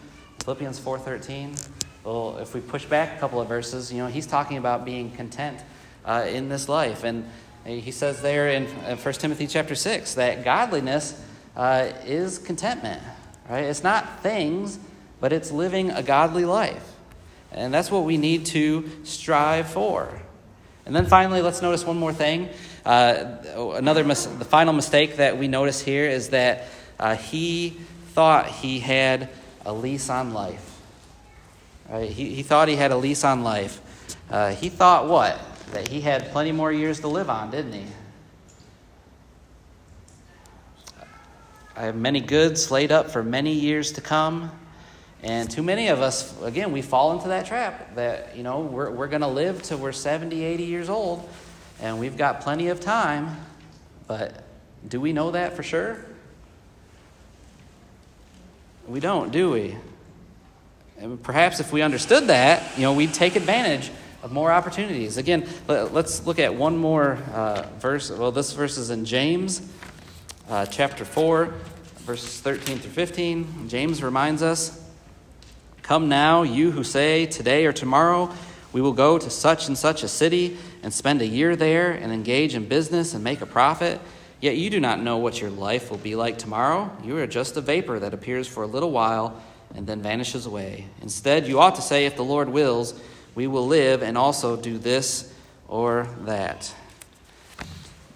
Philippians 0.43 0.79
4.13. 0.79 1.69
Well, 2.03 2.37
if 2.37 2.53
we 2.53 2.61
push 2.61 2.85
back 2.85 3.17
a 3.17 3.19
couple 3.19 3.41
of 3.41 3.47
verses, 3.47 3.91
you 3.91 3.97
know, 3.97 4.05
he's 4.05 4.27
talking 4.27 4.57
about 4.57 4.85
being 4.85 5.09
content 5.09 5.59
uh, 6.05 6.27
in 6.29 6.47
this 6.47 6.69
life. 6.69 7.03
And 7.03 7.27
he 7.65 7.89
says 7.89 8.21
there 8.21 8.49
in 8.49 8.67
1 8.67 9.13
Timothy 9.15 9.47
chapter 9.47 9.73
6 9.73 10.13
that 10.13 10.43
godliness 10.43 11.19
uh, 11.55 11.89
is 12.05 12.37
contentment, 12.37 13.01
right? 13.49 13.63
It's 13.63 13.81
not 13.81 14.21
things, 14.21 14.77
but 15.19 15.33
it's 15.33 15.49
living 15.49 15.89
a 15.89 16.03
godly 16.03 16.45
life. 16.45 16.94
And 17.55 17.73
that's 17.73 17.89
what 17.89 18.03
we 18.03 18.17
need 18.17 18.45
to 18.47 18.89
strive 19.03 19.67
for. 19.67 20.21
And 20.85 20.95
then 20.95 21.05
finally, 21.05 21.41
let's 21.41 21.61
notice 21.61 21.85
one 21.85 21.97
more 21.97 22.13
thing. 22.13 22.49
Uh, 22.85 23.37
another 23.75 24.03
mis- 24.03 24.25
the 24.25 24.45
final 24.45 24.73
mistake 24.73 25.15
that 25.15 25.37
we 25.37 25.47
notice 25.47 25.81
here 25.81 26.05
is 26.07 26.29
that 26.29 26.67
uh, 26.99 27.15
he 27.15 27.77
thought 28.09 28.47
he 28.47 28.79
had 28.79 29.29
a 29.65 29.73
lease 29.73 30.09
on 30.09 30.33
life. 30.33 30.79
Right? 31.89 32.09
He, 32.09 32.35
he 32.35 32.43
thought 32.43 32.67
he 32.67 32.75
had 32.75 32.91
a 32.91 32.97
lease 32.97 33.23
on 33.23 33.43
life. 33.43 33.79
Uh, 34.29 34.51
he 34.51 34.69
thought 34.69 35.07
what? 35.07 35.39
That 35.71 35.87
he 35.87 36.01
had 36.01 36.31
plenty 36.31 36.51
more 36.51 36.71
years 36.71 36.99
to 36.99 37.07
live 37.07 37.29
on, 37.29 37.51
didn't 37.51 37.73
he? 37.73 37.85
I 41.77 41.83
have 41.83 41.95
many 41.95 42.21
goods 42.21 42.69
laid 42.69 42.91
up 42.91 43.09
for 43.09 43.23
many 43.23 43.53
years 43.53 43.93
to 43.93 44.01
come. 44.01 44.51
And 45.25 45.49
too 45.49 45.63
many 45.63 45.87
of 45.87 46.03
us, 46.03 46.39
again, 46.43 46.71
we 46.71 46.83
fall 46.83 47.13
into 47.13 47.29
that 47.29 47.47
trap 47.47 47.95
that, 47.95 48.37
you 48.37 48.43
know, 48.43 48.59
we're, 48.59 48.91
we're 48.91 49.07
going 49.07 49.23
to 49.23 49.27
live 49.27 49.63
till 49.63 49.79
we're 49.79 49.91
70, 49.91 50.43
80 50.43 50.63
years 50.63 50.87
old, 50.87 51.27
and 51.81 51.99
we've 51.99 52.15
got 52.15 52.41
plenty 52.41 52.67
of 52.67 52.79
time. 52.79 53.35
But 54.05 54.43
do 54.87 55.01
we 55.01 55.13
know 55.13 55.31
that 55.31 55.55
for 55.55 55.63
sure? 55.63 56.05
We 58.87 58.99
don't, 58.99 59.31
do 59.31 59.49
we? 59.49 59.75
And 60.99 61.21
perhaps 61.23 61.59
if 61.59 61.73
we 61.73 61.81
understood 61.81 62.27
that, 62.27 62.77
you 62.77 62.83
know, 62.83 62.93
we'd 62.93 63.15
take 63.15 63.35
advantage 63.35 63.89
of 64.21 64.31
more 64.31 64.51
opportunities. 64.51 65.17
Again, 65.17 65.49
let, 65.67 65.91
us 65.91 66.23
look 66.27 66.37
at 66.37 66.53
one 66.53 66.77
more 66.77 67.17
uh, 67.33 67.63
verse. 67.79 68.11
Well, 68.11 68.31
this 68.31 68.53
verse 68.53 68.77
is 68.77 68.91
in 68.91 69.05
James 69.05 69.67
uh, 70.49 70.67
chapter 70.67 71.03
4, 71.03 71.51
verses 72.01 72.41
13 72.41 72.77
through 72.77 72.91
15. 72.91 73.69
James 73.69 74.03
reminds 74.03 74.43
us 74.43 74.84
Come 75.85 76.09
now, 76.09 76.41
you 76.41 76.71
who 76.71 76.83
say, 76.83 77.27
Today 77.27 77.67
or 77.67 77.71
tomorrow 77.71 78.33
we 78.73 78.81
will 78.81 78.91
go 78.91 79.19
to 79.19 79.29
such 79.29 79.67
and 79.67 79.77
such 79.77 80.01
a 80.01 80.07
city 80.07 80.57
and 80.81 80.91
spend 80.91 81.21
a 81.21 81.27
year 81.27 81.55
there 81.55 81.91
and 81.91 82.11
engage 82.11 82.55
in 82.55 82.67
business 82.67 83.13
and 83.13 83.23
make 83.23 83.41
a 83.41 83.45
profit. 83.45 84.01
Yet 84.41 84.57
you 84.57 84.71
do 84.71 84.79
not 84.79 84.99
know 84.99 85.17
what 85.17 85.39
your 85.39 85.51
life 85.51 85.91
will 85.91 85.99
be 85.99 86.15
like 86.15 86.39
tomorrow. 86.39 86.89
You 87.03 87.19
are 87.19 87.27
just 87.27 87.55
a 87.55 87.61
vapor 87.61 87.99
that 87.99 88.15
appears 88.15 88.47
for 88.47 88.63
a 88.63 88.65
little 88.65 88.89
while 88.89 89.39
and 89.75 89.85
then 89.85 90.01
vanishes 90.01 90.47
away. 90.47 90.87
Instead, 91.03 91.47
you 91.47 91.59
ought 91.59 91.75
to 91.75 91.83
say, 91.83 92.07
If 92.07 92.15
the 92.15 92.23
Lord 92.23 92.49
wills, 92.49 92.99
we 93.35 93.45
will 93.45 93.67
live 93.67 94.01
and 94.01 94.17
also 94.17 94.55
do 94.55 94.79
this 94.79 95.31
or 95.67 96.09
that. 96.21 96.73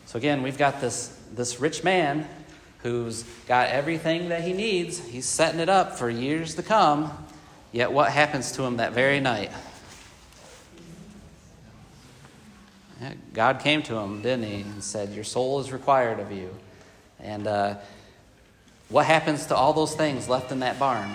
So 0.08 0.18
again, 0.18 0.42
we've 0.42 0.58
got 0.58 0.82
this, 0.82 1.16
this 1.36 1.60
rich 1.60 1.84
man 1.84 2.28
who's 2.80 3.22
got 3.48 3.70
everything 3.70 4.30
that 4.30 4.42
he 4.42 4.54
needs. 4.54 4.98
He's 4.98 5.28
setting 5.28 5.60
it 5.60 5.70
up 5.70 6.00
for 6.00 6.10
years 6.10 6.56
to 6.56 6.64
come. 6.64 7.28
Yet 7.72 7.92
what 7.92 8.12
happens 8.12 8.52
to 8.54 8.64
him 8.64 8.78
that 8.78 8.94
very 8.94 9.20
night? 9.20 9.52
God 13.34 13.60
came 13.60 13.82
to 13.84 13.96
him, 13.96 14.22
didn't 14.22 14.44
he, 14.44 14.62
and 14.62 14.84
said, 14.84 15.14
Your 15.14 15.24
soul 15.24 15.60
is 15.60 15.72
required 15.72 16.20
of 16.20 16.32
you. 16.32 16.54
And 17.20 17.48
uh, 17.48 17.76
what 18.90 19.06
happens 19.06 19.46
to 19.48 19.56
all 19.56 19.72
those 19.72 19.96
things 19.96 20.28
left 20.28 20.52
in 20.52 20.60
that 20.60 20.80
barn? 20.80 21.12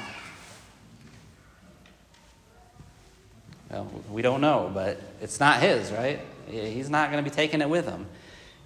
Well, 3.71 3.91
we 4.11 4.23
don't 4.23 4.41
know, 4.41 4.71
but 4.73 5.01
it's 5.21 5.41
not 5.41 5.61
his, 5.61 5.91
right? 5.91 6.21
He's 6.49 6.89
not 6.89 7.11
going 7.11 7.23
to 7.23 7.29
be 7.29 7.35
taking 7.35 7.61
it 7.61 7.69
with 7.69 7.87
him. 7.87 8.07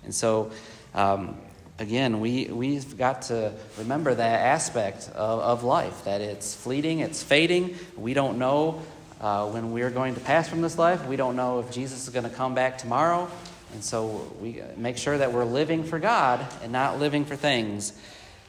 And 0.05 0.15
so, 0.15 0.51
um, 0.95 1.37
again, 1.79 2.21
we, 2.21 2.47
we've 2.47 2.97
got 2.99 3.23
to 3.23 3.53
remember 3.77 4.15
that 4.15 4.41
aspect 4.41 5.11
of, 5.15 5.41
of 5.41 5.65
life 5.65 6.05
that 6.05 6.21
it's 6.21 6.55
fleeting, 6.55 7.01
it's 7.01 7.23
fading. 7.23 7.77
We 7.97 8.15
don't 8.15 8.39
know 8.39 8.83
uh, 9.21 9.49
when 9.51 9.73
we're 9.73 9.91
going 9.91 10.15
to 10.15 10.21
pass 10.21 10.49
from 10.49 10.61
this 10.61 10.79
life. 10.79 11.07
We 11.07 11.17
don't 11.17 11.37
know 11.37 11.61
if 11.61 11.71
Jesus 11.71 12.05
is 12.05 12.11
going 12.11 12.29
to 12.29 12.35
come 12.35 12.55
back 12.55 12.79
tomorrow. 12.79 13.31
And 13.73 13.85
so 13.85 14.33
we 14.41 14.63
make 14.77 14.97
sure 14.97 15.19
that 15.19 15.33
we're 15.33 15.45
living 15.45 15.85
for 15.85 15.99
God 15.99 16.45
and 16.63 16.73
not 16.73 16.99
living 16.99 17.25
for 17.25 17.37
things. 17.37 17.93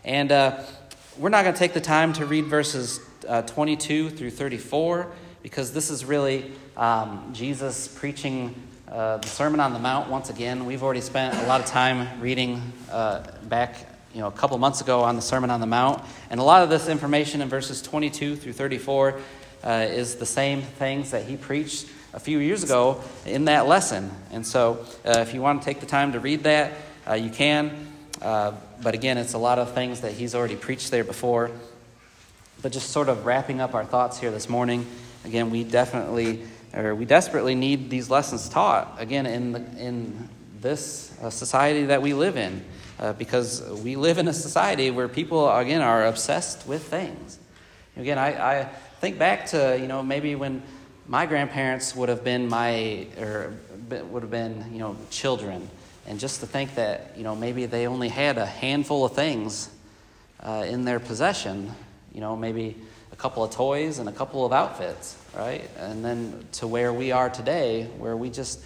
And 0.03 0.31
uh, 0.31 0.63
we're 1.17 1.29
not 1.29 1.43
going 1.43 1.53
to 1.53 1.59
take 1.59 1.73
the 1.73 1.81
time 1.81 2.13
to 2.13 2.25
read 2.25 2.45
verses 2.45 2.99
uh, 3.27 3.41
22 3.43 4.11
through 4.11 4.31
34 4.31 5.11
because 5.43 5.73
this 5.73 5.89
is 5.89 6.05
really 6.05 6.51
um, 6.77 7.31
Jesus 7.33 7.87
preaching 7.87 8.55
uh, 8.91 9.17
the 9.17 9.27
Sermon 9.27 9.59
on 9.59 9.73
the 9.73 9.79
Mount 9.79 10.09
once 10.09 10.29
again. 10.29 10.65
We've 10.65 10.81
already 10.81 11.01
spent 11.01 11.35
a 11.35 11.47
lot 11.47 11.61
of 11.61 11.67
time 11.67 12.19
reading 12.21 12.73
uh, 12.91 13.21
back 13.43 13.75
you 14.13 14.21
know, 14.21 14.27
a 14.27 14.31
couple 14.31 14.57
months 14.57 14.81
ago 14.81 15.01
on 15.01 15.15
the 15.15 15.21
Sermon 15.21 15.51
on 15.51 15.59
the 15.59 15.67
Mount. 15.67 16.03
And 16.31 16.39
a 16.39 16.43
lot 16.43 16.63
of 16.63 16.69
this 16.69 16.89
information 16.89 17.41
in 17.41 17.49
verses 17.49 17.83
22 17.83 18.35
through 18.35 18.53
34 18.53 19.19
uh, 19.63 19.69
is 19.89 20.15
the 20.15 20.25
same 20.25 20.63
things 20.63 21.11
that 21.11 21.25
he 21.25 21.37
preached 21.37 21.87
a 22.13 22.19
few 22.19 22.39
years 22.39 22.63
ago 22.63 23.01
in 23.27 23.45
that 23.45 23.67
lesson. 23.67 24.09
And 24.31 24.45
so 24.45 24.85
uh, 25.05 25.19
if 25.19 25.35
you 25.35 25.41
want 25.41 25.61
to 25.61 25.65
take 25.65 25.81
the 25.81 25.85
time 25.85 26.13
to 26.13 26.19
read 26.19 26.43
that, 26.45 26.73
uh, 27.07 27.13
you 27.13 27.29
can. 27.29 27.87
Uh, 28.21 28.53
but 28.81 28.95
again, 28.95 29.19
it's 29.19 29.33
a 29.33 29.37
lot 29.37 29.59
of 29.59 29.73
things 29.73 30.01
that 30.01 30.13
he's 30.13 30.33
already 30.33 30.55
preached 30.55 30.89
there 30.89 31.03
before. 31.03 31.51
But 32.63 32.71
just 32.71 32.89
sort 32.89 33.07
of 33.07 33.25
wrapping 33.27 33.61
up 33.61 33.75
our 33.75 33.85
thoughts 33.85 34.19
here 34.19 34.31
this 34.31 34.49
morning, 34.49 34.87
again, 35.25 35.51
we 35.51 35.63
definitely, 35.63 36.43
or 36.73 36.95
we 36.95 37.05
desperately 37.05 37.55
need 37.55 37.89
these 37.89 38.09
lessons 38.09 38.49
taught, 38.49 38.95
again, 38.97 39.25
in, 39.25 39.51
the, 39.51 39.59
in 39.77 40.29
this 40.61 41.17
uh, 41.21 41.29
society 41.29 41.85
that 41.85 42.01
we 42.01 42.13
live 42.13 42.37
in. 42.37 42.63
Uh, 42.99 43.13
because 43.13 43.63
we 43.81 43.95
live 43.95 44.17
in 44.17 44.27
a 44.27 44.33
society 44.33 44.91
where 44.91 45.07
people, 45.07 45.49
again, 45.55 45.81
are 45.81 46.07
obsessed 46.07 46.67
with 46.67 46.83
things. 46.83 47.39
Again, 47.95 48.17
I, 48.17 48.59
I 48.59 48.63
think 48.99 49.17
back 49.17 49.45
to, 49.47 49.77
you 49.79 49.87
know, 49.87 50.03
maybe 50.03 50.35
when 50.35 50.61
my 51.07 51.25
grandparents 51.25 51.95
would 51.95 52.09
have 52.09 52.25
been 52.25 52.49
my, 52.49 53.07
or 53.17 53.53
would 53.89 54.21
have 54.21 54.31
been, 54.31 54.65
you 54.73 54.79
know, 54.79 54.97
children. 55.09 55.69
And 56.07 56.19
just 56.19 56.41
to 56.41 56.45
think 56.45 56.75
that, 56.75 57.13
you 57.15 57.23
know, 57.23 57.37
maybe 57.37 57.65
they 57.67 57.87
only 57.87 58.09
had 58.09 58.37
a 58.37 58.45
handful 58.45 59.05
of 59.05 59.13
things 59.13 59.69
uh, 60.43 60.65
in 60.67 60.83
their 60.83 60.99
possession, 60.99 61.71
you 62.13 62.19
know, 62.19 62.35
maybe 62.35 62.75
couple 63.19 63.43
of 63.43 63.51
toys 63.51 63.99
and 63.99 64.07
a 64.07 64.13
couple 64.13 64.45
of 64.45 64.53
outfits, 64.53 65.17
right? 65.35 65.69
And 65.77 66.03
then 66.03 66.45
to 66.53 66.67
where 66.67 66.93
we 66.93 67.11
are 67.11 67.29
today, 67.29 67.83
where 67.97 68.15
we 68.15 68.29
just 68.29 68.61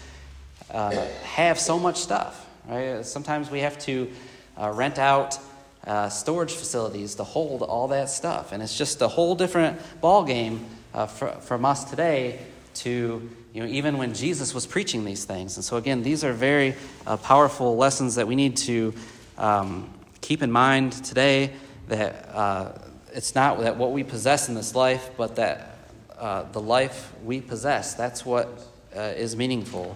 uh, 0.72 0.92
have 1.24 1.60
so 1.60 1.80
much 1.80 1.98
stuff, 1.98 2.48
right? 2.68 3.04
Sometimes 3.04 3.50
we 3.50 3.62
have 3.62 3.80
to 3.80 4.12
uh, 4.56 4.72
rent 4.72 5.00
out 5.00 5.40
uh, 5.86 6.08
storage 6.08 6.54
facilities 6.54 7.16
to 7.16 7.24
hold 7.24 7.64
all 7.64 7.88
that 7.90 8.10
stuff. 8.10 8.52
And 8.52 8.62
it's 8.62 8.78
just 8.78 9.02
a 9.02 9.08
whole 9.08 9.36
different 9.36 9.80
ball 10.00 10.24
game 10.24 10.66
uh, 10.94 11.08
for, 11.08 11.32
from 11.32 11.66
us 11.66 11.84
today 11.84 12.40
to 12.76 13.30
you 13.54 13.62
know 13.62 13.68
even 13.68 13.98
when 13.98 14.14
Jesus 14.14 14.54
was 14.54 14.66
preaching 14.66 15.04
these 15.04 15.26
things. 15.26 15.58
And 15.58 15.64
so 15.64 15.78
again, 15.78 16.04
these 16.04 16.24
are 16.24 16.32
very 16.32 16.76
uh, 17.06 17.18
powerful 17.18 17.76
lessons 17.76 18.16
that 18.16 18.28
we 18.28 18.36
need 18.36 18.58
to 18.58 18.94
um, 19.38 19.90
keep 20.22 20.42
in 20.42 20.52
mind 20.52 20.94
today. 20.94 21.52
That 21.90 22.30
uh, 22.34 22.72
it's 23.14 23.36
not 23.36 23.60
that 23.62 23.78
what 23.78 23.92
we 23.92 24.04
possess 24.04 24.50
in 24.50 24.56
this 24.56 24.76
life, 24.76 25.12
but 25.18 25.36
that 25.36 25.78
uh, 26.18 26.44
the 26.52 26.60
life 26.60 27.14
we 27.24 27.40
possess. 27.42 27.94
That's 27.94 28.26
what 28.26 28.68
uh, 28.96 29.02
is 29.16 29.36
meaningful. 29.36 29.96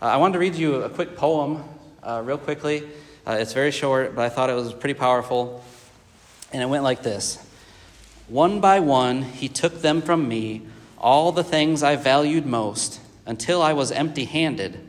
I 0.00 0.16
wanted 0.18 0.34
to 0.34 0.38
read 0.38 0.54
you 0.54 0.76
a 0.82 0.90
quick 0.90 1.16
poem, 1.16 1.64
real 2.22 2.38
quickly. 2.38 2.84
Uh, 3.26 3.36
it's 3.38 3.52
very 3.52 3.70
short, 3.70 4.14
but 4.14 4.22
I 4.22 4.28
thought 4.28 4.50
it 4.50 4.54
was 4.54 4.72
pretty 4.72 4.94
powerful. 4.94 5.62
And 6.52 6.62
it 6.62 6.66
went 6.66 6.84
like 6.84 7.02
this 7.02 7.38
One 8.28 8.60
by 8.60 8.80
one, 8.80 9.22
he 9.22 9.48
took 9.48 9.80
them 9.80 10.02
from 10.02 10.28
me, 10.28 10.62
all 10.98 11.32
the 11.32 11.44
things 11.44 11.82
I 11.82 11.96
valued 11.96 12.46
most, 12.46 13.00
until 13.26 13.62
I 13.62 13.72
was 13.72 13.90
empty 13.90 14.24
handed. 14.24 14.86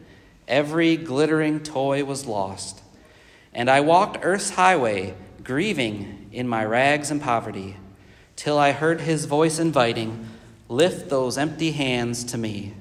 Every 0.47 0.97
glittering 0.97 1.61
toy 1.61 2.03
was 2.03 2.25
lost. 2.25 2.81
And 3.53 3.69
I 3.69 3.81
walked 3.81 4.19
earth's 4.21 4.51
highway, 4.51 5.13
grieving 5.43 6.20
in 6.31 6.47
my 6.47 6.63
rags 6.63 7.11
and 7.11 7.21
poverty, 7.21 7.77
till 8.35 8.57
I 8.57 8.71
heard 8.71 9.01
his 9.01 9.25
voice 9.25 9.59
inviting, 9.59 10.27
Lift 10.69 11.09
those 11.09 11.37
empty 11.37 11.71
hands 11.71 12.23
to 12.25 12.37
me. 12.37 12.73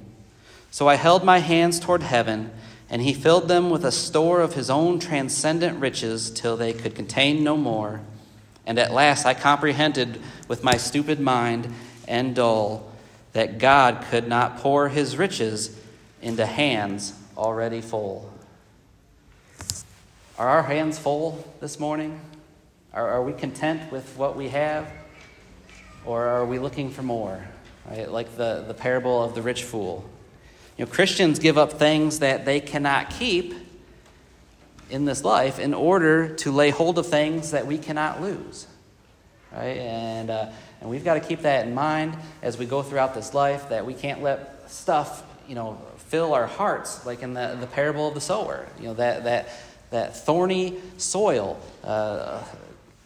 So 0.71 0.89
I 0.89 0.95
held 0.95 1.25
my 1.25 1.39
hands 1.39 1.81
toward 1.81 2.03
heaven 2.03 2.53
and 2.89 3.03
he 3.03 3.15
filled 3.15 3.49
them 3.49 3.71
with 3.71 3.85
a 3.85 3.93
store 3.93 4.41
of 4.41 4.55
his 4.55 4.69
own 4.69 4.99
transcendent 4.99 5.81
riches 5.81 6.31
till 6.31 6.57
they 6.57 6.73
could 6.73 6.95
contain 6.95 7.45
no 7.45 7.57
more. 7.57 8.01
And 8.67 8.79
at 8.79 8.93
last 8.93 9.27
I 9.27 9.35
comprehended 9.35 10.21
with 10.49 10.65
my 10.65 10.77
stupid 10.77 11.21
mind 11.21 11.73
and 12.07 12.35
dull 12.35 12.91
that 13.33 13.59
God 13.59 14.05
could 14.11 14.27
not 14.27 14.59
pour 14.59 14.89
his 14.89 15.17
riches 15.17 15.77
into 16.21 16.45
hands 16.45 17.15
already 17.37 17.81
full. 17.81 18.33
Are 20.37 20.49
our 20.49 20.63
hands 20.65 20.99
full 20.99 21.45
this 21.61 21.79
morning? 21.79 22.21
Are, 22.93 23.09
are 23.09 23.23
we 23.23 23.33
content 23.33 23.93
with 23.93 24.17
what 24.17 24.37
we 24.37 24.49
have? 24.49 24.91
Or 26.05 26.27
are 26.27 26.45
we 26.45 26.59
looking 26.59 26.91
for 26.91 27.03
more? 27.03 27.45
Right? 27.89 28.11
Like 28.11 28.37
the, 28.37 28.65
the 28.67 28.75
parable 28.75 29.23
of 29.23 29.35
the 29.35 29.43
rich 29.43 29.65
fool. 29.65 30.09
You 30.77 30.87
know, 30.87 30.91
Christians 30.91 31.39
give 31.39 31.59
up 31.59 31.75
things 31.75 32.21
that 32.21 32.45
they 32.45 32.61
cannot 32.61 33.11
keep 33.11 33.55
in 34.89 35.05
this 35.05 35.23
life 35.23 35.59
in 35.59 35.73
order 35.73 36.35
to 36.37 36.51
lay 36.51 36.71
hold 36.71 36.99
of 36.99 37.07
things 37.07 37.53
that 37.53 37.67
we 37.67 37.79
cannot 37.79 38.21
lose. 38.21 38.67
Right? 39.53 39.79
And, 39.79 40.31
uh, 40.31 40.51
and 40.81 40.91
we've 40.91 41.05
got 41.05 41.15
to 41.15 41.21
keep 41.21 41.43
that 41.43 41.67
in 41.67 41.75
mind 41.75 42.17
as 42.43 42.59
we 42.59 42.67
go 42.67 42.83
throughout 42.83 43.15
this 43.15 43.35
life 43.35 43.69
that 43.69 43.87
we 43.87 43.95
can't 43.95 44.23
let 44.23 44.71
stuff, 44.71 45.23
you 45.49 45.55
know, 45.55 45.81
fill 46.09 46.35
our 46.35 46.47
hearts, 46.47 47.07
like 47.07 47.23
in 47.23 47.35
the, 47.35 47.57
the 47.61 47.67
parable 47.67 48.09
of 48.09 48.15
the 48.15 48.21
sower. 48.21 48.67
You 48.79 48.89
know, 48.89 48.95
that, 48.95 49.25
that, 49.25 49.49
that 49.91 50.17
thorny 50.17 50.79
soil. 50.97 51.61
Uh, 51.85 52.43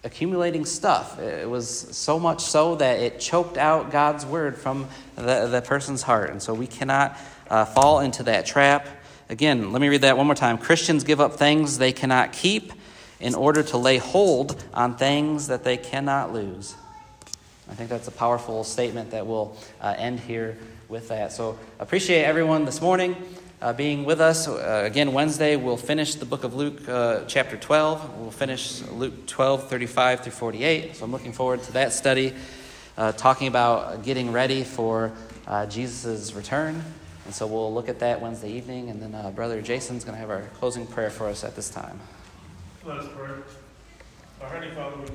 accumulating 0.05 0.67
stuff. 0.67 1.19
It 1.19 1.49
was 1.49 1.69
so 1.69 2.19
much 2.19 2.41
so 2.41 2.77
that 2.77 3.01
it 3.01 3.19
choked 3.19 3.57
out 3.57 3.91
God's 3.91 4.27
word 4.27 4.57
from 4.57 4.87
the, 5.17 5.49
the 5.49 5.63
person's 5.63 6.03
heart. 6.03 6.31
And 6.31 6.43
so 6.43 6.53
we 6.53 6.67
cannot 6.67 7.19
uh, 7.49 7.65
fall 7.65 8.01
into 8.01 8.23
that 8.25 8.47
trap. 8.47 8.87
Again, 9.31 9.73
let 9.73 9.81
me 9.81 9.89
read 9.89 10.03
that 10.03 10.17
one 10.17 10.27
more 10.27 10.35
time. 10.35 10.59
Christians 10.59 11.05
give 11.05 11.21
up 11.21 11.35
things 11.35 11.79
they 11.79 11.93
cannot 11.93 12.33
keep 12.33 12.73
in 13.19 13.35
order 13.35 13.63
to 13.63 13.79
lay 13.79 13.97
hold 13.97 14.63
on 14.75 14.97
things 14.97 15.47
that 15.47 15.65
they 15.65 15.79
cannot 15.79 16.33
lose. 16.33 16.75
I 17.71 17.75
think 17.75 17.89
that's 17.89 18.09
a 18.09 18.13
powerful 18.13 18.63
statement 18.65 19.13
that 19.13 19.27
will 19.27 19.57
uh, 19.81 19.95
end 19.97 20.21
here 20.21 20.59
with 20.91 21.09
that. 21.09 21.33
So 21.33 21.59
appreciate 21.79 22.25
everyone 22.25 22.67
this 22.67 22.83
morning 22.83 23.17
uh, 23.65 23.73
being 23.73 24.05
with 24.05 24.21
us. 24.21 24.47
Uh, 24.47 24.83
again, 24.85 25.15
Wednesday 25.15 25.57
we'll 25.57 25.79
finish 25.79 26.17
the 26.17 26.27
book 26.27 26.45
of 26.45 26.55
Luke, 26.55 26.87
uh, 26.87 27.25
chapter 27.27 27.57
12. 27.57 28.19
We'll 28.19 28.31
finish 28.31 28.83
Luke 28.89 29.27
12, 29.27 29.71
35 29.71 30.21
through 30.21 30.33
48. 30.33 30.97
So 30.97 31.05
I'm 31.07 31.11
looking 31.11 31.33
forward 31.33 31.62
to 31.62 31.73
that 31.73 31.95
study, 31.95 32.35
uh, 32.99 33.12
talking 33.12 33.49
about 33.49 34.05
getting 34.05 34.33
ready 34.33 34.65
for 34.65 35.12
uh, 35.47 35.65
Jesus' 35.65 36.35
return. 36.35 36.85
And 37.25 37.35
so 37.35 37.47
we'll 37.47 37.73
look 37.73 37.89
at 37.89 38.01
that 38.01 38.21
Wednesday 38.21 38.53
evening, 38.53 38.91
and 38.91 39.01
then 39.01 39.15
uh, 39.15 39.31
Brother 39.31 39.62
Jason's 39.62 40.05
going 40.05 40.15
to 40.15 40.21
have 40.21 40.29
our 40.29 40.43
closing 40.59 40.87
prayer 40.87 41.09
for 41.09 41.27
us 41.27 41.43
at 41.43 41.57
this 41.57 41.71
time. 41.71 41.99
Let 42.85 42.99
us 42.99 43.09
pray. 43.17 43.31
Our 44.43 44.49
Heavenly 44.51 44.75
Father, 44.75 45.11